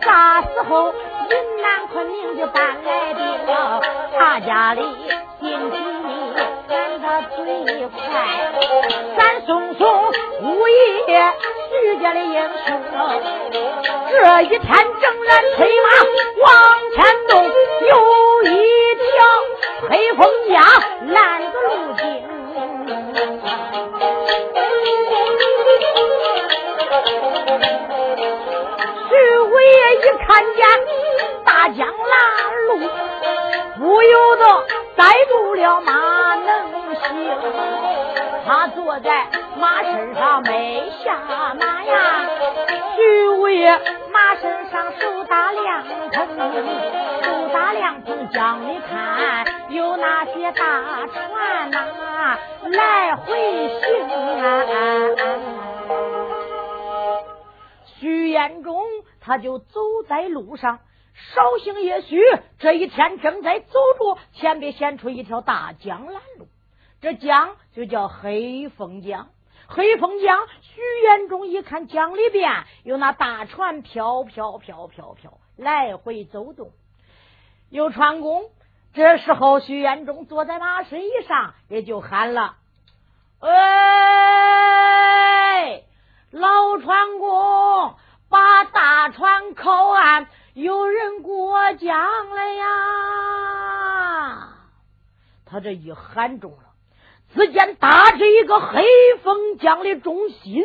[0.02, 0.94] 啥时候
[1.30, 3.82] 云南昆明就搬来的？
[4.18, 4.82] 他家里
[5.40, 5.78] 进去
[6.68, 7.98] 赶他最快，
[9.18, 10.12] 咱松松
[10.42, 11.34] 五爷
[11.70, 12.14] 徐家。
[12.14, 12.34] 的英
[12.68, 12.78] 雄，
[14.10, 15.88] 这一天正然催马
[16.44, 16.50] 往
[16.94, 17.32] 前走，
[17.88, 17.92] 有
[18.52, 18.54] 一
[18.96, 19.08] 条
[19.90, 20.20] 黑风
[20.50, 20.60] 家。
[38.52, 39.30] 他坐在
[39.62, 42.30] 马身上没下马呀，
[42.98, 43.80] 徐五爷
[44.12, 45.82] 马身上手打凉
[46.12, 46.28] 棚，
[47.24, 54.66] 手打凉棚江里看有那些大船呐来回行啊。
[57.86, 58.84] 徐延忠
[59.22, 59.80] 他就走
[60.10, 60.80] 在路上，
[61.34, 62.20] 绍兴也许
[62.60, 66.41] 这一天正在走着，前边显出一条大江拦路，
[67.02, 69.30] 这江就叫黑风江。
[69.68, 76.72] 黑风江，徐延忠一看江里边有那大船飘飘飘飘飘来回走动，
[77.70, 78.44] 有船工。
[78.94, 82.58] 这时候，徐延忠坐在马身椅上，也就喊了
[83.40, 83.52] ：“哎！”
[86.32, 87.96] 老船工，
[88.30, 92.68] 把大船靠岸，有人过江了呀！
[95.46, 96.71] 他这一喊中了，
[97.34, 98.84] 只见打着一个黑
[99.24, 100.64] 风江的中心，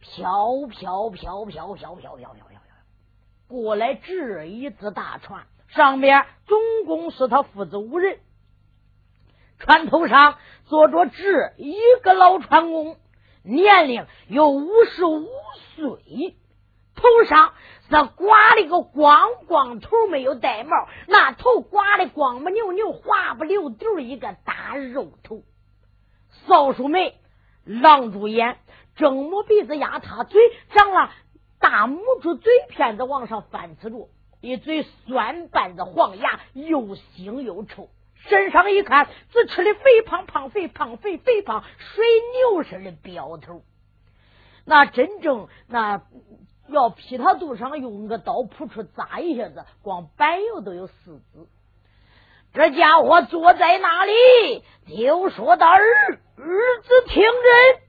[0.00, 2.60] 飘飘飘飘飘飘飘飘飘飘
[3.46, 8.18] 过来这一只大船，上面总共是他父子五人，
[9.58, 12.96] 船头上坐着这一个老船工。
[13.42, 15.26] 年龄有五十五
[15.74, 16.36] 岁，
[16.94, 17.54] 头上
[17.88, 20.76] 是刮了个光光头，没有戴帽，
[21.06, 25.44] 那头刮的光不溜溜，滑不溜丢，一个大肉头，
[26.48, 27.14] 扫帚眉，
[27.64, 28.56] 狼住眼，
[28.96, 30.40] 正目鼻子，压塌嘴，
[30.70, 31.12] 长了
[31.60, 34.08] 大拇指嘴片子往上翻刺着，
[34.40, 37.90] 一嘴酸瓣子黄牙，又腥又臭。
[38.14, 42.04] 身上一看，只吃的肥胖胖肥胖肥肥胖，水
[42.52, 43.62] 牛似的膘头。
[44.64, 46.02] 那真正那
[46.68, 51.46] 要劈他肚上，用个刀扑出扎一下子，光板油都有四指。
[52.52, 55.80] 这家伙坐在那里，就说他：“儿
[56.36, 57.82] 儿子听真，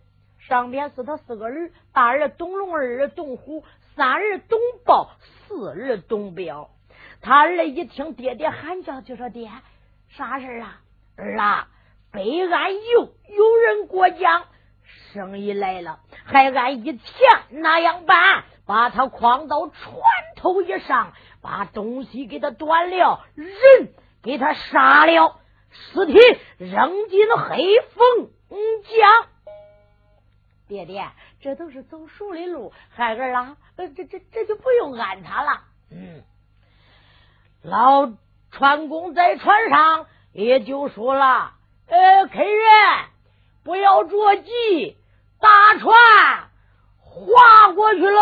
[0.47, 3.63] 上边是他四个儿，大儿董龙，二儿董虎，
[3.95, 5.11] 三儿董豹，
[5.47, 6.69] 四儿董彪。
[7.21, 9.49] 他儿一听爹爹喊叫，就说爹。”
[10.09, 10.81] 啥事啊，
[11.17, 11.67] 儿啊！
[12.11, 14.45] 北岸又有人过江，
[15.13, 17.01] 生意来了，还按以前
[17.49, 20.01] 那样办，把他诓到船
[20.35, 23.49] 头以上，把东西给他端了，人
[24.23, 25.39] 给他杀了，
[25.71, 26.13] 尸体
[26.57, 27.65] 扔进黑
[27.95, 28.29] 风
[28.83, 29.27] 江。
[30.67, 31.09] 爹爹，
[31.41, 35.61] 这都是走熟的路，孩儿啊，这这这就不用按他了。
[35.91, 36.23] 嗯，
[37.61, 38.11] 老。
[38.51, 41.53] 船工在船上也就说了
[41.85, 42.49] ：“呃，客人
[43.63, 44.97] 不要着急，
[45.39, 45.93] 大船
[46.97, 48.21] 划过去喽。”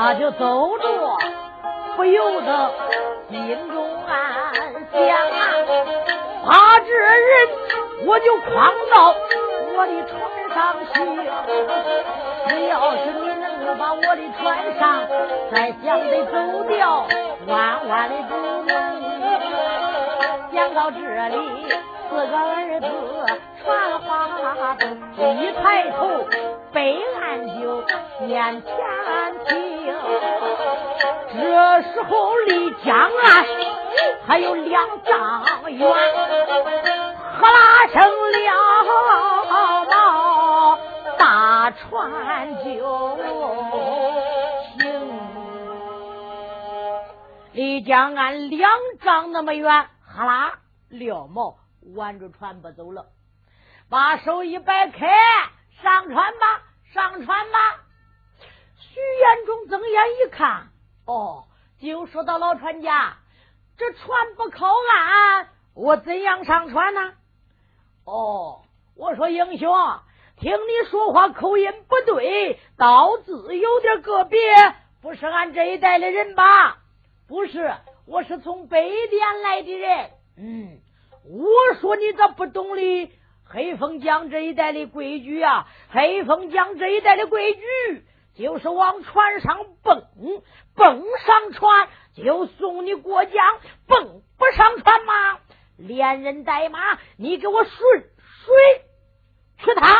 [0.00, 0.88] 他就走着，
[1.94, 2.70] 不由得
[3.28, 4.16] 心中暗
[4.90, 4.98] 想
[5.28, 5.30] 啊，
[6.46, 7.20] 把这人
[8.06, 9.14] 我就诓到
[9.76, 10.16] 我的船
[10.54, 10.88] 上去。
[12.48, 15.04] 只要是你能够把我的船上
[15.52, 17.04] 再想得走掉，
[17.46, 18.32] 万万的不
[18.62, 18.72] 能。
[20.54, 20.96] 想到这
[21.28, 21.36] 里，
[22.08, 22.86] 四个儿子
[23.62, 24.08] 传话
[25.18, 25.98] 一抬头，
[26.72, 27.82] 北岸就
[28.26, 28.70] 面前
[29.46, 29.50] 听。
[31.32, 33.44] 这时候离江岸
[34.26, 35.80] 还有两丈远，
[37.40, 38.00] 哗啦声
[38.32, 38.38] 了
[39.90, 40.78] 毛，
[41.18, 42.68] 大船就
[44.78, 44.80] 行。
[47.52, 48.70] 离江岸两
[49.02, 49.86] 丈那么远。
[50.06, 50.58] 哈啦，
[50.88, 51.56] 撂毛
[51.94, 53.06] 挽着船不走了，
[53.88, 55.08] 把手一摆开，
[55.82, 56.62] 上船吧，
[56.92, 57.58] 上船吧。
[58.78, 60.68] 徐延忠睁眼一看，
[61.06, 61.44] 哦，
[61.80, 63.16] 就说到老船家，
[63.76, 67.14] 这船不靠岸，我怎样上船呢？
[68.04, 68.62] 哦，
[68.96, 69.72] 我说英雄，
[70.36, 74.38] 听你说话口音不对，刀字有点个别，
[75.00, 76.78] 不是俺这一代的人吧？
[77.28, 77.72] 不是。
[78.06, 80.80] 我是从北边来的人，嗯，
[81.24, 83.12] 我说你咋不懂的？
[83.52, 90.06] 黑风江这一带的规矩啊，黑风江这一带的规矩就是往船上蹦，
[90.76, 93.34] 蹦上船就送你过江，
[93.88, 95.40] 蹦不上船吗？
[95.76, 96.78] 连人带马，
[97.16, 97.74] 你给我顺
[98.44, 98.84] 水
[99.58, 99.96] 去趟。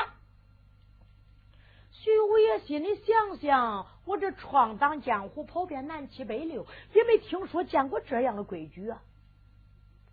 [1.90, 3.86] 徐五爷心里想想。
[4.06, 9.02] 我这闯荡江湖，跑遍南七北六，也没听说见过这样的规矩啊！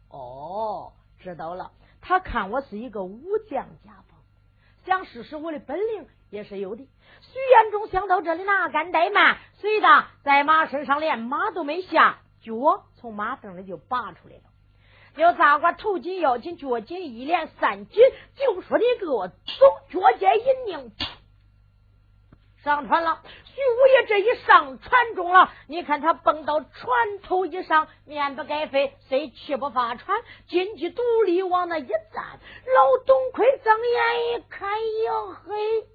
[0.09, 1.71] 哦，知道了。
[2.07, 4.17] 他看我是一个武将家风，
[4.85, 6.87] 想试试我的本领也是有的。
[7.19, 14.43] 徐延忠想到这里，哪敢怠慢，随着在马身上，连马都没下，脚从马凳里就拔出来了。
[15.17, 18.01] 要咋个头紧腰紧，脚紧一连三紧，
[18.37, 19.33] 就说你给我走，
[19.89, 20.93] 脚尖一拧。
[22.63, 23.21] 上船了，
[23.57, 30.15] 徐五爷这一上船中了，你看他蹦到船头一上，面不改飞，虽气不发喘，
[30.47, 32.39] 金鸡独立往那一站。
[32.75, 34.69] 老董奎睁眼一看，
[35.05, 35.87] 哟嘿，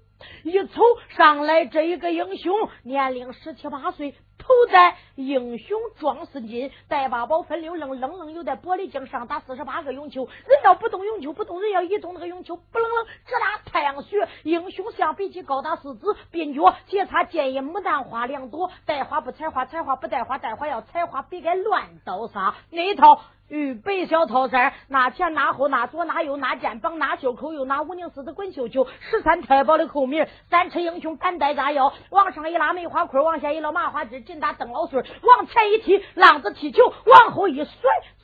[0.43, 0.81] 一瞅
[1.15, 4.13] 上来这一个英雄，年龄十七八岁。
[4.43, 10.25] 头戴英雄壮士巾，带八宝分六棱，棱棱，又带玻璃镜上打四十八个永秋。
[10.25, 14.27] 人要不动永秋不动，人要一动那个永秋不愣愣直打太阳穴。
[14.43, 23.21] 英雄像比起高大四子，鬓角结擦剑叶牡丹花两朵，带花不采花，采花不带花，带花要采花，别该乱刀杀那一套。
[23.53, 37.73] 与白小套衫，拿前拿后，拿左拿右，拿肩膀，拿袖口，又拿五宁四的滚绣球，十三太保的扣名，三尺英雄敢戴炸药，往上一拉梅花裤，往下一捞麻花枝，紧打邓老孙，往前一踢浪子踢球，往后一甩。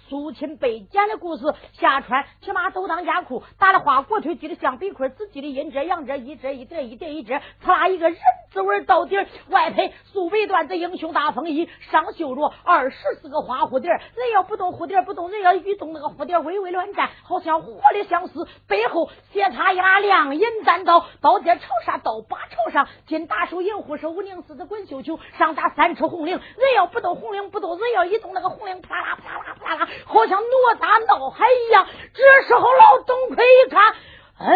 [0.10, 1.44] 苏秦被剪的故事，
[1.74, 8.18] 下川骑马走当家裤，打了花国腿系的象鼻盔，紫系的阴遮阳遮，一遮一叠一叠一遮，刺啦一个人
[8.52, 9.16] 字纹到底，
[9.50, 18.48] 外配素围缎子英雄大风衣，上绣着二十四个花蝴蝶，人要不动蝴蝶不动，人要一动那个蝴蝶微微乱颤，好像活的相思。
[18.68, 26.42] 背后斜插一把亮银单刀，刀尖朝上，刀把朝上，金大手银虎手，五宁四子滚绣球，上打三尺红绫，人
[26.76, 29.88] 要不动红绫不动，人要一动那个红绫啪啦啪啦啪啦。
[30.06, 31.88] 好像哪吒闹海一样。
[32.14, 33.94] 这时候老董奎一看，
[34.38, 34.56] 哎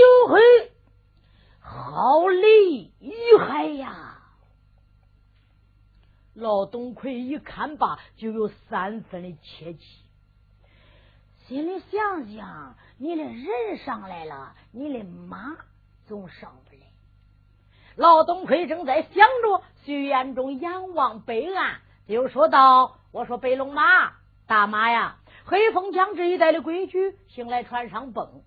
[0.00, 0.72] 呦嘿，
[1.60, 2.92] 好厉
[3.38, 4.04] 害呀！
[6.34, 9.80] 老董奎一看吧，就有三分的切气，
[11.46, 15.56] 心里想想：你的人上来了，你的马
[16.06, 16.82] 总上不来。
[17.96, 24.12] 老董奎正在想着，徐延忠仰望北岸，就说道：“我说北龙马。”
[24.48, 28.42] 大妈呀，黑风江这一带的规矩，行来船上蹦，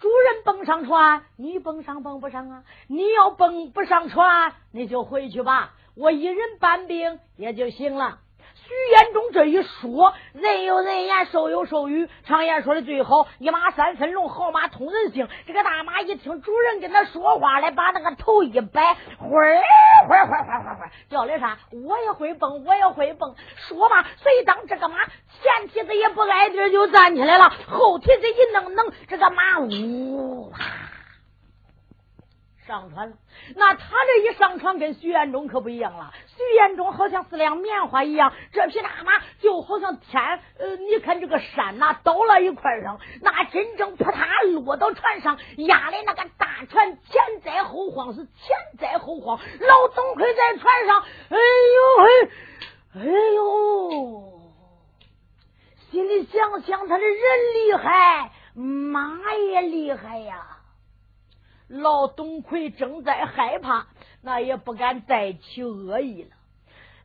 [0.00, 2.64] 主人蹦上船，你蹦上蹦不上啊？
[2.86, 8.20] 你要蹦不上船，你就回去吧，我一人搬兵也就行了。
[8.72, 12.08] 徐延忠这一说，人有人言，兽有兽语。
[12.24, 15.28] 常言说的最好，一马三分龙，好马通人性。
[15.46, 19.60] 这个大马一听主人跟他说话来，把那个头一摆，会儿
[20.08, 21.58] 会儿会儿会儿会儿，叫的啥？
[21.70, 23.34] 我也会蹦，我也会蹦。
[23.68, 30.50] 说嘛，所以当这个马前蹄子也不挨地就站起来了，后蹄子一弄弄，这个马呜
[32.66, 33.16] 上船了。
[33.56, 36.12] 那他这一上船，跟徐延忠可不一样了。
[36.36, 49.38] 徐延忠好像是辆棉花一样，这匹大马就好像天，呃，你看这个山呐，倒了一块上，那真正扑嗒落到船上，压的那个大船前栽后晃，是前栽后晃。
[49.60, 52.30] 老董奎在船上，哎呦嘿，
[53.00, 54.40] 哎呦，
[55.90, 57.16] 心里想想，他的人
[57.54, 60.51] 厉害，马也厉害呀。
[61.72, 63.86] 老董奎正在害怕，
[64.20, 66.30] 那也不敢再起恶意了，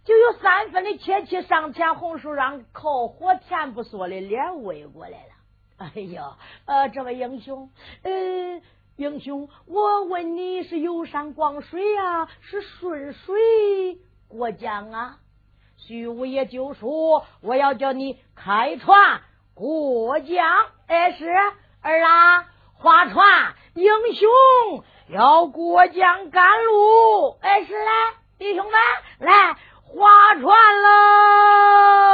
[0.04, 5.34] 就有三分的切气上前，红树让烤火前不缩的脸围过来了。
[5.78, 7.70] 哎呀，呃，这位英雄，
[8.04, 8.12] 呃，
[8.98, 15.20] 英雄，我问你是游山逛水呀，是顺水过江啊？
[15.78, 19.22] 徐五爷就说我要叫你开船
[19.54, 20.46] 过江。
[20.88, 21.30] 哎，是
[21.82, 22.46] 儿啊，
[22.80, 24.30] 划船英雄
[25.10, 27.38] 要过江赶路。
[27.42, 27.90] 哎是嘞
[28.38, 28.74] 弟兄们
[29.20, 32.08] 来划船喽。